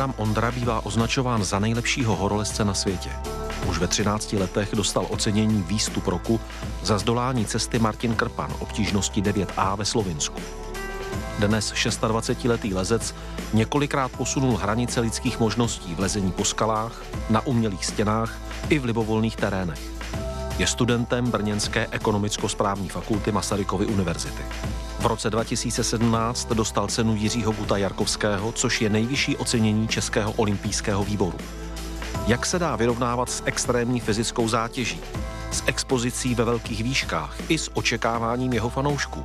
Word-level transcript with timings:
Adam 0.00 0.14
Ondra 0.16 0.50
bývá 0.50 0.80
označován 0.86 1.44
za 1.44 1.58
nejlepšího 1.58 2.16
horolezce 2.16 2.64
na 2.64 2.74
světě. 2.74 3.10
Už 3.68 3.78
ve 3.78 3.86
13 3.86 4.32
letech 4.32 4.68
dostal 4.74 5.06
ocenění 5.10 5.62
Výstup 5.62 6.06
roku 6.06 6.40
za 6.82 6.98
zdolání 6.98 7.46
cesty 7.46 7.78
Martin 7.78 8.14
Krpan 8.14 8.54
obtížnosti 8.58 9.22
9A 9.22 9.76
ve 9.76 9.84
Slovinsku. 9.84 10.40
Dnes 11.38 11.72
26-letý 11.72 12.74
lezec 12.74 13.14
několikrát 13.52 14.12
posunul 14.12 14.56
hranice 14.56 15.00
lidských 15.00 15.40
možností 15.40 15.94
v 15.94 16.00
lezení 16.00 16.32
po 16.32 16.44
skalách, 16.44 17.02
na 17.30 17.46
umělých 17.46 17.86
stěnách 17.86 18.38
i 18.68 18.78
v 18.78 18.84
libovolných 18.84 19.36
terénech. 19.36 19.80
Je 20.58 20.66
studentem 20.66 21.30
Brněnské 21.30 21.86
ekonomicko-správní 21.90 22.88
fakulty 22.88 23.32
Masarykovy 23.32 23.86
univerzity. 23.86 24.42
V 25.00 25.06
roce 25.06 25.30
2017 25.30 26.48
dostal 26.52 26.86
cenu 26.86 27.16
Jiřího 27.16 27.52
Guta 27.52 27.76
Jarkovského, 27.76 28.52
což 28.52 28.80
je 28.80 28.90
nejvyšší 28.90 29.36
ocenění 29.36 29.88
Českého 29.88 30.32
olympijského 30.32 31.04
výboru. 31.04 31.38
Jak 32.26 32.46
se 32.46 32.58
dá 32.58 32.76
vyrovnávat 32.76 33.30
s 33.30 33.42
extrémní 33.44 34.00
fyzickou 34.00 34.48
zátěží, 34.48 35.00
s 35.50 35.62
expozicí 35.66 36.34
ve 36.34 36.44
velkých 36.44 36.84
výškách 36.84 37.36
i 37.50 37.58
s 37.58 37.70
očekáváním 37.74 38.52
jeho 38.52 38.70
fanoušků? 38.70 39.24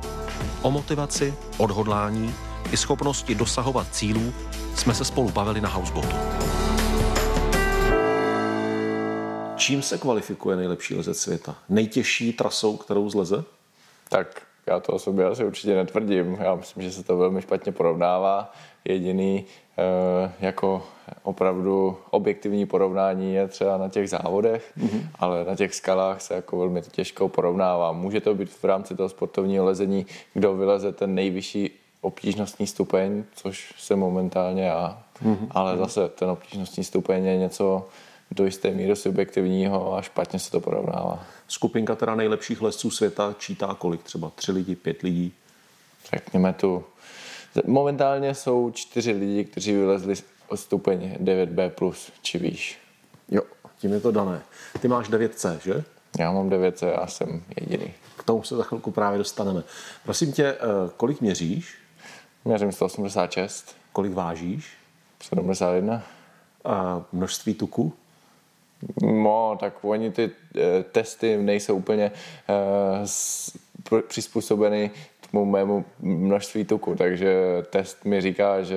O 0.62 0.70
motivaci, 0.70 1.34
odhodlání 1.58 2.34
i 2.72 2.76
schopnosti 2.76 3.34
dosahovat 3.34 3.86
cílů 3.94 4.34
jsme 4.74 4.94
se 4.94 5.04
spolu 5.04 5.30
bavili 5.30 5.60
na 5.60 5.68
Houseboatu. 5.68 6.16
Čím 9.56 9.82
se 9.82 9.98
kvalifikuje 9.98 10.56
nejlepší 10.56 10.94
lezec 10.94 11.18
světa? 11.18 11.56
Nejtěžší 11.68 12.32
trasou, 12.32 12.76
kterou 12.76 13.10
zleze? 13.10 13.44
Tak 14.08 14.42
já 14.66 14.80
to 14.80 14.92
o 14.92 14.98
sobě 14.98 15.26
asi 15.26 15.44
určitě 15.44 15.74
netvrdím. 15.74 16.38
Já 16.40 16.54
myslím, 16.54 16.82
že 16.82 16.92
se 16.92 17.02
to 17.02 17.16
velmi 17.16 17.42
špatně 17.42 17.72
porovnává. 17.72 18.52
Jediný 18.84 19.44
eh, 19.78 20.32
jako 20.40 20.82
opravdu 21.22 21.96
objektivní 22.10 22.66
porovnání 22.66 23.34
je 23.34 23.48
třeba 23.48 23.78
na 23.78 23.88
těch 23.88 24.10
závodech, 24.10 24.72
mm-hmm. 24.78 25.08
ale 25.18 25.44
na 25.44 25.56
těch 25.56 25.74
skalách 25.74 26.20
se 26.20 26.34
jako 26.34 26.58
velmi 26.58 26.82
těžko 26.82 27.28
porovnává. 27.28 27.92
Může 27.92 28.20
to 28.20 28.34
být 28.34 28.50
v 28.50 28.64
rámci 28.64 28.94
toho 28.94 29.08
sportovního 29.08 29.64
lezení, 29.64 30.06
kdo 30.34 30.54
vyleze 30.54 30.92
ten 30.92 31.14
nejvyšší 31.14 31.70
obtížnostní 32.00 32.66
stupeň, 32.66 33.24
což 33.34 33.74
se 33.78 33.96
momentálně 33.96 34.62
já, 34.62 35.02
mm-hmm. 35.24 35.46
ale 35.50 35.76
zase 35.76 36.08
ten 36.08 36.30
obtížnostní 36.30 36.84
stupeň 36.84 37.24
je 37.24 37.36
něco 37.36 37.88
do 38.30 38.44
jisté 38.44 38.70
míry 38.70 38.96
subjektivního 38.96 39.94
a 39.94 40.02
špatně 40.02 40.38
se 40.38 40.50
to 40.50 40.60
porovnává. 40.60 41.26
Skupinka 41.48 41.94
teda 41.94 42.14
nejlepších 42.14 42.62
lesců 42.62 42.90
světa 42.90 43.34
čítá 43.38 43.74
kolik? 43.78 44.02
Třeba 44.02 44.30
tři 44.34 44.52
lidi, 44.52 44.76
pět 44.76 45.02
lidí? 45.02 45.32
Řekněme 46.14 46.52
tu. 46.52 46.84
Momentálně 47.66 48.34
jsou 48.34 48.70
čtyři 48.70 49.12
lidi, 49.12 49.44
kteří 49.44 49.72
vylezli 49.72 50.14
o 50.48 50.56
stupeň 50.56 51.16
9B 51.20 51.70
plus 51.70 52.12
či 52.22 52.38
výš. 52.38 52.78
Jo, 53.28 53.42
tím 53.78 53.92
je 53.92 54.00
to 54.00 54.12
dané. 54.12 54.42
Ty 54.80 54.88
máš 54.88 55.10
9C, 55.10 55.58
že? 55.64 55.84
Já 56.18 56.32
mám 56.32 56.50
9C 56.50 57.02
a 57.02 57.06
jsem 57.06 57.42
jediný. 57.60 57.94
K 58.16 58.22
tomu 58.24 58.42
se 58.42 58.56
za 58.56 58.62
chvilku 58.62 58.90
právě 58.90 59.18
dostaneme. 59.18 59.62
Prosím 60.04 60.32
tě, 60.32 60.44
eh, 60.44 60.58
kolik 60.96 61.20
měříš? 61.20 61.74
Měřím 62.44 62.72
186. 62.72 63.76
Kolik 63.92 64.12
vážíš? 64.12 64.72
71. 65.22 66.02
A 66.64 67.04
množství 67.12 67.54
tuku? 67.54 67.92
No, 69.02 69.56
tak 69.60 69.84
oni 69.84 70.10
ty 70.10 70.30
e, 70.56 70.82
testy 70.82 71.36
nejsou 71.36 71.76
úplně 71.76 72.04
e, 72.04 72.12
s, 73.04 73.52
přizpůsobeny 74.08 74.90
tomu 75.30 75.44
mému 75.50 75.84
množství 76.00 76.64
tuku, 76.64 76.94
takže 76.94 77.34
test 77.70 78.04
mi 78.04 78.20
říká, 78.20 78.62
že 78.62 78.76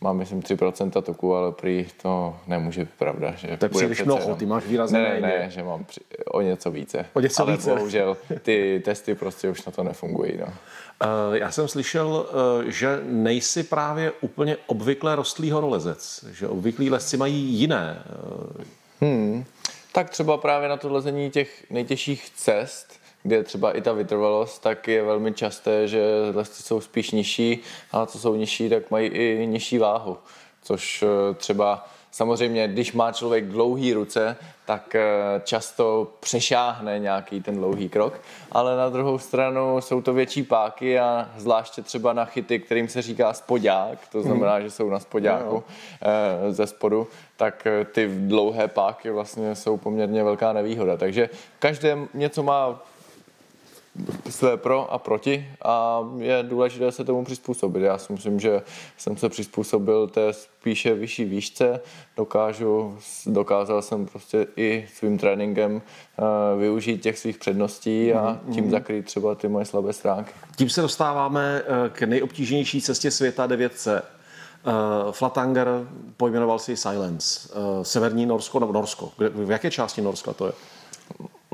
mám, 0.00 0.16
myslím, 0.16 0.40
3% 0.40 1.02
tuku, 1.02 1.34
ale 1.34 1.52
prý 1.52 1.86
to 2.02 2.36
nemůže 2.46 2.80
být 2.80 2.94
pravda. 2.98 3.34
Že 3.36 3.56
to 3.56 3.64
je 3.64 3.68
příliš 3.68 4.04
mnoho, 4.04 4.36
ty 4.36 4.46
máš 4.46 4.64
výrazně 4.66 4.98
ne, 4.98 5.20
ne, 5.20 5.20
ne, 5.20 5.50
že 5.50 5.62
mám 5.62 5.84
při, 5.84 6.00
o 6.26 6.40
něco 6.40 6.70
více. 6.70 7.06
O 7.12 7.20
něco 7.20 7.42
ale 7.42 7.52
více. 7.52 7.74
bohužel 7.74 8.16
ty 8.42 8.82
testy 8.84 9.14
prostě 9.14 9.48
už 9.48 9.64
na 9.64 9.72
to 9.72 9.82
nefungují. 9.82 10.32
No. 10.40 10.46
Uh, 10.46 11.36
já 11.36 11.50
jsem 11.50 11.68
slyšel, 11.68 12.06
uh, 12.08 12.64
že 12.70 13.00
nejsi 13.04 13.62
právě 13.62 14.12
úplně 14.20 14.56
obvykle 14.66 15.16
rostlý 15.16 15.50
horolezec, 15.50 16.24
že 16.32 16.48
obvyklí 16.48 16.90
lesci 16.90 17.16
mají 17.16 17.34
jiné 17.34 18.02
uh, 18.56 18.64
Hmm. 19.00 19.44
Tak 19.92 20.10
třeba 20.10 20.36
právě 20.36 20.68
na 20.68 20.76
to 20.76 20.92
lezení 20.92 21.30
těch 21.30 21.70
nejtěžších 21.70 22.30
cest, 22.30 23.00
kde 23.22 23.42
třeba 23.42 23.76
i 23.76 23.80
ta 23.80 23.92
vytrvalost, 23.92 24.62
tak 24.62 24.88
je 24.88 25.02
velmi 25.02 25.32
časté, 25.32 25.88
že 25.88 26.02
lesci 26.34 26.62
jsou 26.62 26.80
spíš 26.80 27.10
nižší 27.10 27.58
a 27.92 28.06
co 28.06 28.18
jsou 28.18 28.34
nižší, 28.34 28.68
tak 28.68 28.90
mají 28.90 29.08
i 29.08 29.46
nižší 29.46 29.78
váhu. 29.78 30.16
Což 30.62 31.02
eh, 31.02 31.34
třeba 31.34 31.88
samozřejmě, 32.18 32.68
když 32.68 32.92
má 32.92 33.12
člověk 33.12 33.44
dlouhý 33.44 33.92
ruce, 33.92 34.36
tak 34.66 34.94
eh, 34.94 35.04
často 35.44 36.12
přešáhne 36.20 36.98
nějaký 36.98 37.40
ten 37.40 37.54
dlouhý 37.54 37.88
krok, 37.88 38.20
ale 38.52 38.76
na 38.76 38.88
druhou 38.88 39.18
stranu 39.18 39.80
jsou 39.80 40.02
to 40.02 40.12
větší 40.12 40.42
páky 40.42 40.98
a 40.98 41.30
zvláště 41.36 41.82
třeba 41.82 42.12
na 42.12 42.24
chyty, 42.24 42.58
kterým 42.58 42.88
se 42.88 43.02
říká 43.02 43.32
spodák, 43.32 43.98
to 44.12 44.22
znamená, 44.22 44.60
že 44.60 44.70
jsou 44.70 44.90
na 44.90 44.98
spodáku 44.98 45.54
no. 45.54 46.52
ze 46.52 46.66
spodu, 46.66 47.06
tak 47.36 47.66
eh, 47.66 47.84
ty 47.84 48.08
dlouhé 48.08 48.68
páky 48.68 49.10
vlastně 49.10 49.54
jsou 49.54 49.76
poměrně 49.76 50.24
velká 50.24 50.52
nevýhoda. 50.52 50.96
Takže 50.96 51.30
každé 51.58 51.98
něco 52.14 52.42
má 52.42 52.82
své 54.30 54.56
pro 54.56 54.92
a 54.92 54.98
proti 54.98 55.48
a 55.64 56.00
je 56.18 56.42
důležité 56.42 56.92
se 56.92 57.04
tomu 57.04 57.24
přizpůsobit. 57.24 57.82
Já 57.82 57.98
si 57.98 58.12
myslím, 58.12 58.40
že 58.40 58.62
jsem 58.96 59.16
se 59.16 59.28
přizpůsobil 59.28 60.06
té 60.06 60.32
spíše 60.32 60.94
vyšší 60.94 61.24
výšce, 61.24 61.80
dokážu, 62.16 62.98
dokázal 63.26 63.82
jsem 63.82 64.06
prostě 64.06 64.46
i 64.56 64.88
svým 64.94 65.18
tréninkem 65.18 65.74
uh, 65.74 66.60
využít 66.60 67.02
těch 67.02 67.18
svých 67.18 67.38
předností 67.38 68.12
a 68.12 68.40
mhm, 68.44 68.54
tím 68.54 68.64
mm-hmm. 68.64 68.70
zakrýt 68.70 69.04
třeba 69.04 69.34
ty 69.34 69.48
moje 69.48 69.64
slabé 69.64 69.92
stránky. 69.92 70.32
Tím 70.56 70.70
se 70.70 70.82
dostáváme 70.82 71.62
eh, 71.62 71.88
k 71.88 72.02
nejobtížnější 72.02 72.82
cestě 72.82 73.10
světa 73.10 73.46
9C. 73.46 74.02
Uh, 74.66 75.12
Flatanger 75.12 75.68
pojmenoval 76.16 76.58
si 76.58 76.76
Silence. 76.76 77.48
Uh, 77.48 77.82
severní 77.82 78.26
Norsko 78.26 78.60
nebo 78.60 78.72
Norsko. 78.72 79.12
V 79.18 79.50
jaké 79.50 79.70
části 79.70 80.02
Norska 80.02 80.32
to 80.32 80.46
je? 80.46 80.52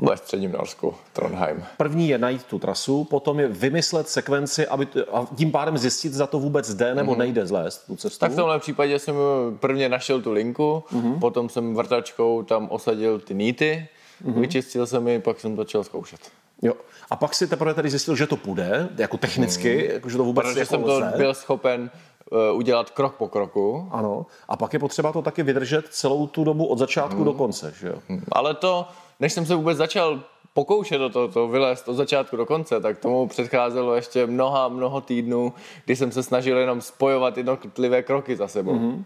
Ve 0.01 0.17
středním 0.17 0.51
Norsku, 0.51 0.93
Trondheim. 1.13 1.63
První 1.77 2.09
je 2.09 2.17
najít 2.17 2.43
tu 2.43 2.59
trasu, 2.59 3.03
potom 3.03 3.39
je 3.39 3.47
vymyslet 3.47 4.09
sekvenci 4.09 4.67
aby, 4.67 4.87
a 5.13 5.27
tím 5.35 5.51
pádem 5.51 5.77
zjistit, 5.77 6.13
za 6.13 6.27
to 6.27 6.39
vůbec 6.39 6.73
jde 6.73 6.95
nebo 6.95 7.13
mm-hmm. 7.13 7.17
nejde 7.17 7.47
zlézt 7.47 7.85
tu 7.87 7.95
cestu. 7.95 8.19
Tak 8.19 8.31
v 8.31 8.35
tomhle 8.35 8.59
případě 8.59 8.99
jsem 8.99 9.15
prvně 9.59 9.89
našel 9.89 10.21
tu 10.21 10.31
linku, 10.31 10.83
mm-hmm. 10.93 11.19
potom 11.19 11.49
jsem 11.49 11.75
vrtačkou 11.75 12.43
tam 12.43 12.67
osadil 12.71 13.19
ty 13.19 13.33
níty, 13.35 13.87
mm-hmm. 14.25 14.39
vyčistil 14.39 14.87
jsem 14.87 15.07
ji, 15.07 15.19
pak 15.19 15.39
jsem 15.39 15.55
začal 15.55 15.83
zkoušet. 15.83 16.19
Jo. 16.61 16.73
A 17.09 17.15
pak 17.15 17.33
si 17.33 17.47
teprve 17.47 17.73
tady 17.73 17.89
zjistil, 17.89 18.15
že 18.15 18.27
to 18.27 18.37
půjde, 18.37 18.89
jako 18.97 19.17
technicky, 19.17 19.87
mm. 19.87 19.93
jako, 19.93 20.09
že 20.09 20.17
to 20.17 20.23
vůbec 20.23 20.45
Protože 20.45 20.59
jako 20.59 20.69
jsem 20.69 20.83
to 20.83 21.01
byl 21.17 21.33
schopen 21.33 21.89
uh, 22.31 22.57
udělat 22.57 22.89
krok 22.89 23.15
po 23.15 23.27
kroku. 23.27 23.89
Ano. 23.91 24.25
A 24.47 24.57
pak 24.57 24.73
je 24.73 24.79
potřeba 24.79 25.11
to 25.11 25.21
taky 25.21 25.43
vydržet 25.43 25.85
celou 25.89 26.27
tu 26.27 26.43
dobu 26.43 26.65
od 26.65 26.77
začátku 26.77 27.17
mm. 27.17 27.25
do 27.25 27.33
konce, 27.33 27.73
že 27.79 27.87
jo? 27.87 27.95
Mm. 28.09 28.23
Ale 28.31 28.53
to 28.53 28.87
než 29.19 29.33
jsem 29.33 29.45
se 29.45 29.55
vůbec 29.55 29.77
začal 29.77 30.23
pokoušet 30.53 30.97
do 30.97 31.09
toho 31.09 31.27
to 31.27 31.47
vylézt 31.47 31.89
od 31.89 31.93
začátku 31.93 32.37
do 32.37 32.45
konce, 32.45 32.81
tak 32.81 32.97
tomu 32.97 33.27
předcházelo 33.27 33.95
ještě 33.95 34.27
mnoha, 34.27 34.67
mnoho 34.67 35.01
týdnů, 35.01 35.53
kdy 35.85 35.95
jsem 35.95 36.11
se 36.11 36.23
snažil 36.23 36.57
jenom 36.57 36.81
spojovat 36.81 37.37
jednotlivé 37.37 38.03
kroky 38.03 38.35
za 38.35 38.47
sebou. 38.47 38.75
Mm-hmm. 38.75 39.03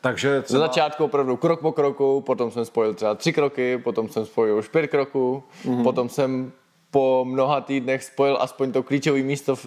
Takže 0.00 0.42
třeba... 0.42 0.58
Za 0.60 0.66
začátku 0.66 1.04
opravdu 1.04 1.36
krok 1.36 1.60
po 1.60 1.72
kroku, 1.72 2.20
potom 2.20 2.50
jsem 2.50 2.64
spojil 2.64 2.94
třeba 2.94 3.14
tři 3.14 3.32
kroky, 3.32 3.78
potom 3.78 4.08
jsem 4.08 4.26
spojil 4.26 4.58
už 4.58 4.68
pět 4.68 4.86
kroků, 4.86 5.42
mm-hmm. 5.64 5.82
potom 5.82 6.08
jsem 6.08 6.52
po 6.90 7.24
mnoha 7.24 7.60
týdnech 7.60 8.04
spojil 8.04 8.38
aspoň 8.40 8.72
to 8.72 8.82
klíčové 8.82 9.22
místo 9.22 9.56
v, 9.56 9.66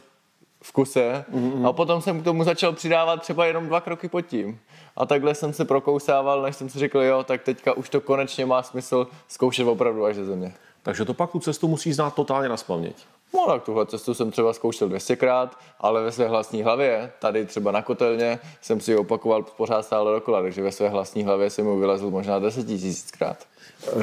v 0.65 0.71
kuse 0.71 1.25
mm-hmm. 1.31 1.67
a 1.67 1.73
potom 1.73 2.01
jsem 2.01 2.21
k 2.21 2.23
tomu 2.23 2.43
začal 2.43 2.73
přidávat 2.73 3.21
třeba 3.21 3.45
jenom 3.45 3.67
dva 3.67 3.81
kroky 3.81 4.09
pod 4.09 4.21
tím. 4.21 4.59
A 4.95 5.05
takhle 5.05 5.35
jsem 5.35 5.53
se 5.53 5.65
prokousával, 5.65 6.41
než 6.41 6.55
jsem 6.55 6.69
si 6.69 6.79
řekl, 6.79 7.01
jo, 7.01 7.23
tak 7.23 7.41
teďka 7.41 7.73
už 7.73 7.89
to 7.89 8.01
konečně 8.01 8.45
má 8.45 8.63
smysl 8.63 9.07
zkoušet 9.27 9.67
opravdu 9.67 10.05
až 10.05 10.15
ze 10.15 10.25
země. 10.25 10.53
Takže 10.83 11.05
to 11.05 11.13
pak 11.13 11.31
tu 11.31 11.39
cestu 11.39 11.67
musí 11.67 11.93
znát 11.93 12.13
totálně 12.15 12.49
na 12.49 12.57
spaměť. 12.57 12.95
No 13.33 13.45
tak 13.47 13.63
tuhle 13.63 13.85
cestu 13.85 14.13
jsem 14.13 14.31
třeba 14.31 14.53
zkoušel 14.53 14.89
200krát, 14.89 15.49
ale 15.79 16.03
ve 16.03 16.11
své 16.11 16.29
vlastní 16.29 16.63
hlavě, 16.63 17.11
tady 17.19 17.45
třeba 17.45 17.71
na 17.71 17.81
kotelně, 17.81 18.39
jsem 18.61 18.79
si 18.81 18.91
ji 18.91 18.97
opakoval 18.97 19.43
pořád 19.43 19.85
stále 19.85 20.13
dokola, 20.13 20.41
takže 20.41 20.61
ve 20.61 20.71
své 20.71 20.89
vlastní 20.89 21.23
hlavě 21.23 21.49
jsem 21.49 21.65
mu 21.65 21.79
vylezl 21.79 22.09
možná 22.09 22.39
10 22.39 22.67
tisíckrát. 22.67 23.37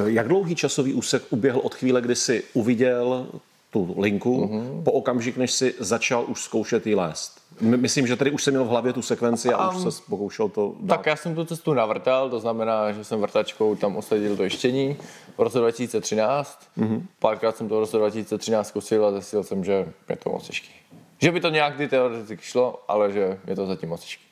Jak 0.06 0.28
dlouhý 0.28 0.54
časový 0.54 0.94
úsek 0.94 1.22
uběhl 1.30 1.60
od 1.64 1.74
chvíle, 1.74 2.00
kdy 2.00 2.14
jsi 2.16 2.44
uviděl 2.54 3.26
tu 3.72 3.94
linku, 3.98 4.44
mm-hmm. 4.44 4.82
po 4.82 4.92
okamžik, 4.92 5.36
než 5.36 5.52
si 5.52 5.74
začal 5.78 6.24
už 6.28 6.42
zkoušet 6.42 6.86
jí 6.86 6.94
lézt? 6.94 7.40
Myslím, 7.60 8.06
že 8.06 8.16
tady 8.16 8.30
už 8.30 8.44
jsem 8.44 8.54
měl 8.54 8.64
v 8.64 8.68
hlavě 8.68 8.92
tu 8.92 9.02
sekvenci 9.02 9.52
a 9.52 9.70
um, 9.70 9.76
už 9.76 9.94
se 9.94 10.02
pokoušel 10.08 10.48
to 10.48 10.74
dát. 10.80 10.96
Tak 10.96 11.06
já 11.06 11.16
jsem 11.16 11.34
tu 11.34 11.44
cestu 11.44 11.74
navrtal, 11.74 12.30
to 12.30 12.40
znamená, 12.40 12.92
že 12.92 13.04
jsem 13.04 13.20
vrtačkou 13.20 13.74
tam 13.74 13.96
osadil 13.96 14.36
to 14.36 14.44
ještění 14.44 14.96
v 15.36 15.42
roce 15.42 15.58
2013. 15.58 16.68
Mm-hmm. 16.78 17.02
Párkrát 17.18 17.56
jsem 17.56 17.68
to 17.68 17.76
v 17.76 17.78
roce 17.78 17.96
2013 17.96 18.68
zkusil 18.68 19.06
a 19.06 19.12
zjistil 19.12 19.44
jsem, 19.44 19.64
že 19.64 19.92
je 20.08 20.16
to 20.16 20.30
moc 20.30 20.46
těžký. 20.46 20.70
Že 21.18 21.32
by 21.32 21.40
to 21.40 21.48
nějak 21.48 21.74
teoreticky 21.90 22.38
šlo, 22.40 22.84
ale 22.88 23.12
že 23.12 23.38
je 23.46 23.56
to 23.56 23.66
zatím 23.66 23.88
moc 23.88 24.00
těžký. 24.00 24.24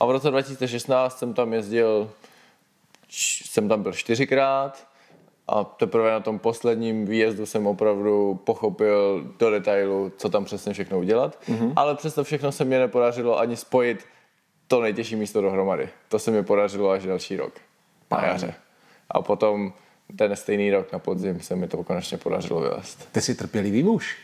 A 0.00 0.06
v 0.06 0.10
roce 0.10 0.30
2016 0.30 1.18
jsem 1.18 1.34
tam 1.34 1.52
jezdil, 1.52 2.10
jsem 3.44 3.68
tam 3.68 3.82
byl 3.82 3.92
čtyřikrát 3.92 4.86
a 5.48 5.64
teprve 5.64 6.10
na 6.10 6.20
tom 6.20 6.38
posledním 6.38 7.06
výjezdu 7.06 7.46
jsem 7.46 7.66
opravdu 7.66 8.40
pochopil 8.44 9.24
do 9.38 9.50
detailu, 9.50 10.12
co 10.16 10.28
tam 10.28 10.44
přesně 10.44 10.72
všechno 10.72 10.98
udělat. 10.98 11.38
Mm-hmm. 11.48 11.72
Ale 11.76 11.94
přesto 11.94 12.24
všechno 12.24 12.52
se 12.52 12.64
mě 12.64 12.78
nepodařilo 12.78 13.38
ani 13.38 13.56
spojit 13.56 14.04
to 14.68 14.80
nejtěžší 14.80 15.16
místo 15.16 15.40
dohromady. 15.40 15.88
To 16.08 16.18
se 16.18 16.30
mi 16.30 16.42
podařilo 16.42 16.90
až 16.90 17.06
další 17.06 17.36
rok. 17.36 17.52
Na 18.10 18.26
jaře. 18.26 18.54
A 19.10 19.22
potom 19.22 19.72
ten 20.16 20.36
stejný 20.36 20.70
rok 20.70 20.92
na 20.92 20.98
podzim 20.98 21.40
se 21.40 21.56
mi 21.56 21.68
to 21.68 21.84
konečně 21.84 22.18
podařilo 22.18 22.60
vyvést. 22.60 23.12
Ty 23.12 23.20
jsi 23.20 23.34
trpělivý 23.34 23.82
muž. 23.82 24.16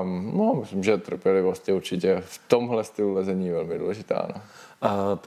Um, 0.00 0.32
no, 0.38 0.54
myslím, 0.60 0.84
že 0.84 0.98
trpělivost 0.98 1.68
je 1.68 1.74
určitě 1.74 2.16
v 2.20 2.40
tomhle 2.48 2.84
stylu 2.84 3.14
lezení 3.14 3.50
velmi 3.50 3.78
důležitá. 3.78 4.28
No. 4.34 4.42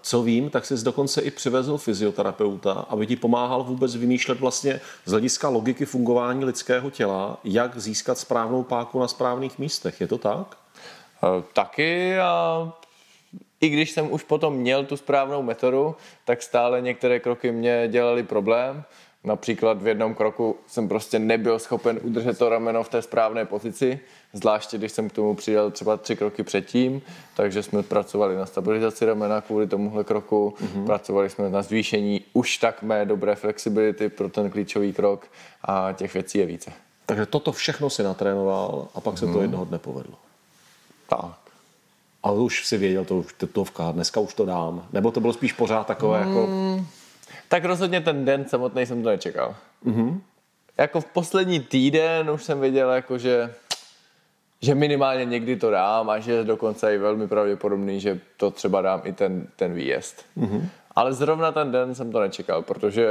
Co 0.02 0.24
vím, 0.24 0.50
tak 0.50 0.66
jsi 0.66 0.84
dokonce 0.84 1.22
i 1.22 1.32
přivezl 1.32 1.78
fyzioterapeuta, 1.78 2.74
aby 2.90 3.08
ti 3.08 3.16
pomáhal 3.16 3.64
vůbec 3.64 3.96
vymýšlet 3.96 4.40
vlastně 4.40 4.82
z 5.06 5.12
hlediska 5.12 5.50
logiky 5.50 5.86
fungování 5.86 6.46
lidského 6.46 6.90
těla, 6.90 7.38
jak 7.44 7.80
získat 7.80 8.18
správnou 8.18 8.64
páku 8.64 9.00
na 9.00 9.08
správných 9.08 9.60
místech. 9.60 10.02
Je 10.02 10.08
to 10.08 10.18
tak? 10.18 10.38
Uh, 10.38 11.44
taky 11.54 12.20
a 12.20 12.72
i 13.62 13.70
když 13.70 13.92
jsem 13.92 14.12
už 14.12 14.24
potom 14.24 14.54
měl 14.54 14.86
tu 14.86 14.98
správnou 14.98 15.42
metodu, 15.42 15.96
tak 16.26 16.42
stále 16.42 16.82
některé 16.82 17.20
kroky 17.20 17.52
mě 17.52 17.88
dělaly 17.88 18.24
problém. 18.24 18.84
Například 19.26 19.82
v 19.82 19.88
jednom 19.88 20.16
kroku 20.16 20.56
jsem 20.68 20.88
prostě 20.88 21.20
nebyl 21.20 21.60
schopen 21.60 22.00
udržet 22.04 22.38
to 22.38 22.50
rameno 22.50 22.84
v 22.84 22.90
té 22.90 23.02
správné 23.02 23.46
pozici, 23.46 24.00
zvláště 24.34 24.78
když 24.78 24.92
jsem 24.92 25.10
k 25.10 25.14
tomu 25.14 25.36
přidal 25.36 25.72
třeba 25.72 25.98
tři 25.98 26.16
kroky 26.16 26.44
předtím, 26.44 27.02
takže 27.36 27.64
jsme 27.64 27.84
pracovali 27.84 28.36
na 28.36 28.46
stabilizaci 28.46 29.06
ramena 29.06 29.42
kvůli 29.42 29.68
tomuhle 29.68 30.04
kroku, 30.04 30.54
mm-hmm. 30.58 30.86
pracovali 30.86 31.30
jsme 31.30 31.50
na 31.50 31.62
zvýšení 31.62 32.22
už 32.34 32.58
tak 32.58 32.82
mé 32.84 33.06
dobré 33.06 33.36
flexibility 33.36 34.10
pro 34.10 34.30
ten 34.30 34.50
klíčový 34.50 34.94
krok 34.94 35.28
a 35.64 35.94
těch 35.94 36.14
věcí 36.14 36.38
je 36.38 36.46
více. 36.46 36.72
Takže 37.06 37.26
toto 37.26 37.52
všechno 37.52 37.90
si 37.90 38.04
natrénoval 38.04 38.88
a 38.96 39.02
pak 39.02 39.18
se 39.18 39.26
mm. 39.26 39.32
to 39.32 39.38
mhm. 39.38 39.44
jednoho 39.44 39.66
dne 39.66 39.80
povedlo. 39.80 40.16
Tak. 41.10 41.38
Ale 42.24 42.40
už 42.40 42.66
si 42.68 42.78
věděl, 42.78 43.06
to 43.06 43.18
už 43.18 43.34
to 43.34 43.66
dneska 43.92 44.20
už 44.20 44.34
to 44.34 44.46
dám. 44.46 44.88
Nebo 44.94 45.12
to 45.12 45.20
bylo 45.20 45.34
spíš 45.34 45.54
pořád 45.54 45.88
takové 45.88 46.26
mm. 46.26 46.30
jako 46.30 46.50
tak 47.48 47.66
rozhodně 47.66 48.02
ten 48.02 48.26
den 48.26 48.46
samotný 48.48 48.86
jsem 48.86 49.04
to 49.04 49.10
nečekal. 49.10 49.56
Mm-hmm. 49.86 50.20
Jako 50.78 51.02
v 51.02 51.06
poslední 51.06 51.60
týden 51.60 52.30
už 52.30 52.44
jsem 52.44 52.60
věděl, 52.60 52.90
jako 52.90 53.18
že, 53.18 53.54
že 54.62 54.76
minimálně 54.76 55.26
někdy 55.26 55.56
to 55.56 55.72
dám 55.72 56.10
a 56.10 56.20
že 56.20 56.44
dokonce 56.44 56.92
je 56.92 57.00
velmi 57.00 57.28
pravděpodobný, 57.28 58.00
že 58.00 58.20
to 58.38 58.52
třeba 58.52 58.82
dám 58.82 59.02
i 59.04 59.14
ten, 59.14 59.48
ten 59.56 59.74
výjezd. 59.74 60.26
Mm-hmm. 60.38 60.68
Ale 60.96 61.14
zrovna 61.14 61.52
ten 61.52 61.72
den 61.72 61.96
jsem 61.96 62.12
to 62.12 62.20
nečekal, 62.20 62.62
protože 62.62 63.08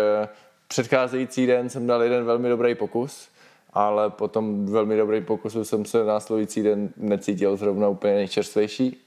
předcházející 0.69 1.47
den 1.47 1.71
jsem 1.71 1.87
dal 1.87 2.03
jeden 2.03 2.25
velmi 2.25 2.49
dobrý 2.49 2.75
pokus, 2.75 3.29
ale 3.73 4.11
potom 4.11 4.67
velmi 4.67 4.97
dobrý 4.97 5.21
pokusu 5.21 5.65
jsem 5.65 5.85
se 5.85 6.05
následující 6.05 6.63
den 6.63 6.89
necítil 6.97 7.57
zrovna 7.57 7.89
úplně 7.89 8.15
nejčerstvější. 8.15 9.01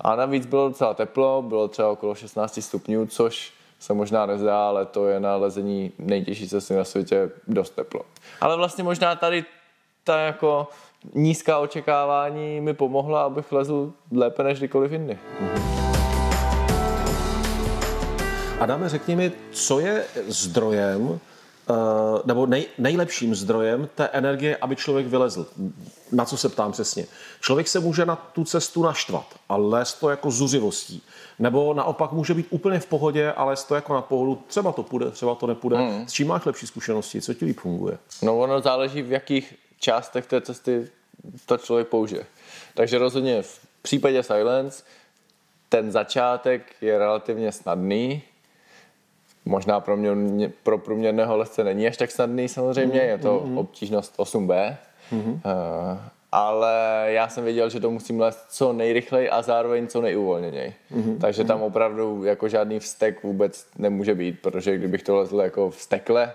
A 0.00 0.16
navíc 0.16 0.46
bylo 0.46 0.68
docela 0.68 0.94
teplo, 0.94 1.42
bylo 1.42 1.68
třeba 1.68 1.90
okolo 1.90 2.14
16 2.14 2.62
stupňů, 2.62 3.06
což 3.06 3.52
se 3.82 3.94
možná 3.94 4.26
nezdá, 4.26 4.68
ale 4.68 4.86
to 4.86 5.06
je 5.06 5.20
na 5.20 5.36
lezení 5.36 5.92
nejtěžší 5.98 6.48
cesty 6.48 6.74
na 6.74 6.84
světě 6.84 7.30
dost 7.48 7.70
teplo. 7.70 8.00
Ale 8.40 8.56
vlastně 8.56 8.84
možná 8.84 9.16
tady 9.16 9.44
ta 10.04 10.18
jako 10.18 10.68
nízká 11.14 11.58
očekávání 11.58 12.60
mi 12.60 12.74
pomohla, 12.74 13.22
abych 13.22 13.52
lezl 13.52 13.92
lépe 14.12 14.42
než 14.42 14.58
kdykoliv 14.58 14.92
jindy. 14.92 15.18
Adame, 18.60 18.88
řekni 18.88 19.16
mi, 19.16 19.32
co 19.52 19.80
je 19.80 20.04
zdrojem 20.28 21.20
nebo 22.24 22.46
nej, 22.46 22.66
nejlepším 22.78 23.34
zdrojem 23.34 23.88
té 23.94 24.08
energie, 24.08 24.56
aby 24.56 24.76
člověk 24.76 25.06
vylezl. 25.06 25.46
Na 26.12 26.24
co 26.24 26.36
se 26.36 26.48
ptám 26.48 26.72
přesně. 26.72 27.06
Člověk 27.40 27.68
se 27.68 27.80
může 27.80 28.06
na 28.06 28.16
tu 28.16 28.44
cestu 28.44 28.82
naštvat 28.82 29.26
a 29.48 29.56
lézt 29.56 30.00
to 30.00 30.10
jako 30.10 30.30
zuřivostí. 30.30 31.02
Nebo 31.38 31.74
naopak 31.74 32.12
může 32.12 32.34
být 32.34 32.46
úplně 32.50 32.80
v 32.80 32.86
pohodě, 32.86 33.32
ale 33.32 33.56
to 33.68 33.74
jako 33.74 33.94
na 33.94 34.02
pohodu. 34.02 34.42
Třeba 34.46 34.72
to 34.72 34.82
půjde, 34.82 35.10
třeba 35.10 35.34
to 35.34 35.46
nepůjde. 35.46 35.76
Hmm. 35.76 36.08
S 36.08 36.12
čím 36.12 36.28
máš 36.28 36.44
lepší 36.44 36.66
zkušenosti? 36.66 37.20
Co 37.20 37.34
ti 37.34 37.44
líp 37.44 37.60
funguje? 37.60 37.98
No 38.22 38.38
ono 38.38 38.60
záleží, 38.60 39.02
v 39.02 39.12
jakých 39.12 39.54
částech 39.80 40.26
té 40.26 40.40
cesty 40.40 40.88
to 41.46 41.58
člověk 41.58 41.88
použije. 41.88 42.26
Takže 42.74 42.98
rozhodně 42.98 43.42
v 43.42 43.60
případě 43.82 44.22
Silence 44.22 44.82
ten 45.68 45.92
začátek 45.92 46.62
je 46.80 46.98
relativně 46.98 47.52
snadný, 47.52 48.22
možná 49.44 49.80
pro, 49.80 49.96
mě, 49.96 50.52
pro 50.62 50.78
průměrného 50.78 51.36
lesce 51.36 51.64
není 51.64 51.86
až 51.86 51.96
tak 51.96 52.10
snadný 52.10 52.48
samozřejmě, 52.48 53.00
mm, 53.00 53.08
je 53.08 53.18
to 53.18 53.42
mm, 53.44 53.58
obtížnost 53.58 54.18
8B, 54.18 54.76
mm. 55.12 55.32
uh, 55.32 55.40
ale 56.32 57.04
já 57.06 57.28
jsem 57.28 57.44
věděl, 57.44 57.70
že 57.70 57.80
to 57.80 57.90
musím 57.90 58.20
lézt 58.20 58.44
co 58.48 58.72
nejrychleji 58.72 59.30
a 59.30 59.42
zároveň 59.42 59.86
co 59.86 60.00
nejuvolněněji. 60.00 60.74
Mm, 60.90 61.18
Takže 61.20 61.44
tam 61.44 61.62
opravdu 61.62 62.24
jako 62.24 62.48
žádný 62.48 62.78
vztek 62.78 63.22
vůbec 63.22 63.66
nemůže 63.78 64.14
být, 64.14 64.38
protože 64.42 64.76
kdybych 64.76 65.02
to 65.02 65.16
lezl 65.16 65.40
jako 65.40 65.70
vztekle, 65.70 66.32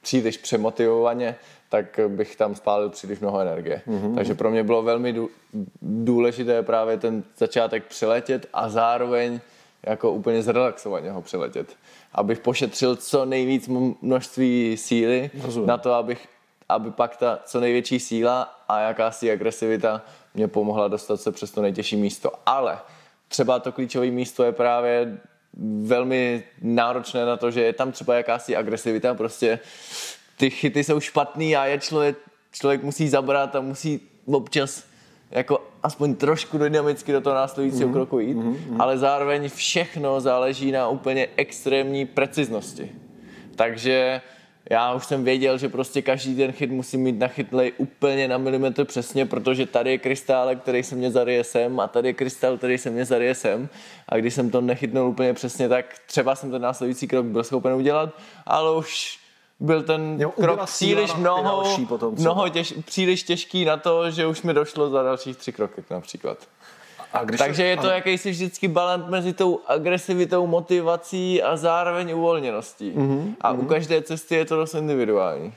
příliš 0.00 0.36
přemotivovaně, 0.36 1.36
tak 1.68 2.00
bych 2.08 2.36
tam 2.36 2.54
spálil 2.54 2.88
příliš 2.88 3.20
mnoho 3.20 3.40
energie. 3.40 3.82
Mm-hmm. 3.88 4.14
Takže 4.14 4.34
pro 4.34 4.50
mě 4.50 4.62
bylo 4.62 4.82
velmi 4.82 5.14
důležité 5.82 6.62
právě 6.62 6.96
ten 6.96 7.24
začátek 7.38 7.84
přiletět 7.84 8.46
a 8.52 8.68
zároveň 8.68 9.40
jako 9.82 10.12
úplně 10.12 10.42
zrelaxovaně 10.42 11.10
ho 11.10 11.22
přiletět 11.22 11.76
abych 12.12 12.38
pošetřil 12.38 12.96
co 12.96 13.24
nejvíc 13.24 13.68
množství 14.02 14.76
síly 14.76 15.30
Rozumím. 15.42 15.68
na 15.68 15.78
to, 15.78 15.92
abych, 15.92 16.28
aby 16.68 16.90
pak 16.90 17.16
ta 17.16 17.38
co 17.44 17.60
největší 17.60 18.00
síla 18.00 18.42
a 18.68 18.80
jakási 18.80 19.32
agresivita 19.32 20.02
mě 20.34 20.48
pomohla 20.48 20.88
dostat 20.88 21.20
se 21.20 21.32
přes 21.32 21.50
to 21.50 21.62
nejtěžší 21.62 21.96
místo. 21.96 22.32
Ale 22.46 22.78
třeba 23.28 23.58
to 23.58 23.72
klíčové 23.72 24.06
místo 24.06 24.44
je 24.44 24.52
právě 24.52 25.18
velmi 25.82 26.44
náročné 26.62 27.24
na 27.24 27.36
to, 27.36 27.50
že 27.50 27.60
je 27.62 27.72
tam 27.72 27.92
třeba 27.92 28.14
jakási 28.14 28.56
agresivita, 28.56 29.14
prostě 29.14 29.58
ty 30.36 30.50
chyty 30.50 30.84
jsou 30.84 31.00
špatný 31.00 31.56
a 31.56 31.66
je 31.66 31.78
člověk, 31.78 32.16
člověk 32.52 32.82
musí 32.82 33.08
zabrat 33.08 33.56
a 33.56 33.60
musí 33.60 34.00
občas 34.26 34.84
jako 35.30 35.69
aspoň 35.82 36.14
trošku 36.14 36.58
dynamicky 36.58 37.12
do 37.12 37.20
toho 37.20 37.36
následujícího 37.36 37.88
mm-hmm. 37.88 37.92
kroku 37.92 38.18
jít, 38.18 38.36
mm-hmm. 38.36 38.76
ale 38.78 38.98
zároveň 38.98 39.48
všechno 39.48 40.20
záleží 40.20 40.72
na 40.72 40.88
úplně 40.88 41.28
extrémní 41.36 42.06
preciznosti. 42.06 42.92
Takže 43.56 44.20
já 44.70 44.94
už 44.94 45.06
jsem 45.06 45.24
věděl, 45.24 45.58
že 45.58 45.68
prostě 45.68 46.02
každý 46.02 46.36
ten 46.36 46.52
chyt 46.52 46.70
musí 46.70 46.96
mít 46.96 47.18
nachytlej 47.18 47.72
úplně 47.76 48.28
na 48.28 48.38
milimetr 48.38 48.84
přesně, 48.84 49.26
protože 49.26 49.66
tady 49.66 49.90
je 49.90 49.98
krystál, 49.98 50.56
který 50.56 50.82
se 50.82 50.96
mě 50.96 51.10
zaryje 51.10 51.44
sem 51.44 51.80
a 51.80 51.88
tady 51.88 52.08
je 52.08 52.12
krystal, 52.12 52.58
který 52.58 52.78
se 52.78 52.90
mě 52.90 53.04
zaryje 53.04 53.34
sem. 53.34 53.68
A 54.08 54.16
když 54.16 54.34
jsem 54.34 54.50
to 54.50 54.60
nechytnul 54.60 55.08
úplně 55.08 55.34
přesně, 55.34 55.68
tak 55.68 55.86
třeba 56.06 56.34
jsem 56.34 56.50
ten 56.50 56.62
následující 56.62 57.08
krok 57.08 57.26
byl 57.26 57.44
schopen 57.44 57.72
udělat, 57.72 58.14
ale 58.46 58.76
už 58.76 59.19
byl 59.60 59.82
ten 59.82 60.16
jo, 60.20 60.30
krok 60.30 60.64
příliš 60.64 61.14
mnoho, 61.14 61.76
potom 61.88 62.14
mnoho 62.18 62.48
těž, 62.48 62.74
příliš 62.84 63.22
těžký 63.22 63.64
na 63.64 63.76
to, 63.76 64.10
že 64.10 64.26
už 64.26 64.42
mi 64.42 64.54
došlo 64.54 64.90
za 64.90 65.02
dalších 65.02 65.36
tři 65.36 65.52
kroky 65.52 65.84
například. 65.90 66.38
A 67.12 67.24
když 67.24 67.38
Takže 67.38 67.64
je 67.64 67.76
to 67.76 67.82
ano. 67.82 67.90
jakýsi 67.90 68.30
vždycky 68.30 68.68
balans 68.68 69.04
mezi 69.08 69.32
tou 69.32 69.60
agresivitou, 69.66 70.46
motivací 70.46 71.42
a 71.42 71.56
zároveň 71.56 72.12
uvolněností. 72.14 72.92
Mm-hmm, 72.92 73.34
a 73.40 73.54
mm-hmm. 73.54 73.60
u 73.60 73.64
každé 73.64 74.02
cesty 74.02 74.34
je 74.34 74.44
to 74.44 74.56
dost 74.56 74.74
individuální. 74.74 75.52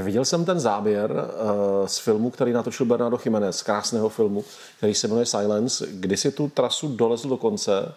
Viděl 0.00 0.24
jsem 0.24 0.44
ten 0.44 0.60
záběr 0.60 1.10
uh, 1.10 1.86
z 1.86 1.98
filmu, 1.98 2.30
který 2.30 2.52
natočil 2.52 2.86
Bernardo 2.86 3.18
Jiménez, 3.24 3.56
z 3.56 3.62
krásného 3.62 4.08
filmu, 4.08 4.44
který 4.78 4.94
se 4.94 5.08
jmenuje 5.08 5.26
Silence, 5.26 5.86
kdy 5.90 6.16
si 6.16 6.32
tu 6.32 6.48
trasu 6.48 6.88
dolezl 6.96 7.28
do 7.28 7.36
konce 7.36 7.94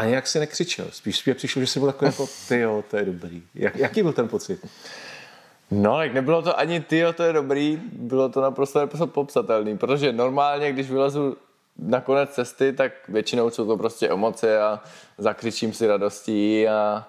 a 0.00 0.04
nějak 0.04 0.26
si 0.26 0.38
nekřičel. 0.38 0.86
Spíš 0.90 1.24
mě 1.24 1.34
přišlo, 1.34 1.60
že 1.60 1.66
jsi 1.66 1.78
byl 1.78 1.92
takový 1.92 2.10
jako, 2.10 2.26
ty 2.48 2.60
jo, 2.60 2.84
to 2.90 2.96
je 2.96 3.04
dobrý. 3.04 3.42
Jak, 3.54 3.76
jaký 3.76 4.02
byl 4.02 4.12
ten 4.12 4.28
pocit? 4.28 4.66
No, 5.70 5.96
tak 5.96 6.14
nebylo 6.14 6.42
to 6.42 6.58
ani 6.58 6.80
ty, 6.80 7.04
to 7.16 7.22
je 7.22 7.32
dobrý, 7.32 7.82
bylo 7.92 8.28
to 8.28 8.40
naprosto, 8.40 8.78
naprosto 8.78 9.06
popsatelný, 9.06 9.78
protože 9.78 10.12
normálně, 10.12 10.72
když 10.72 10.90
vylezu 10.90 11.36
na 11.78 12.00
konec 12.00 12.30
cesty, 12.30 12.72
tak 12.72 12.92
většinou 13.08 13.50
jsou 13.50 13.66
to 13.66 13.76
prostě 13.76 14.08
emoce 14.08 14.60
a 14.60 14.80
zakřičím 15.18 15.72
si 15.72 15.86
radostí 15.86 16.68
a, 16.68 17.08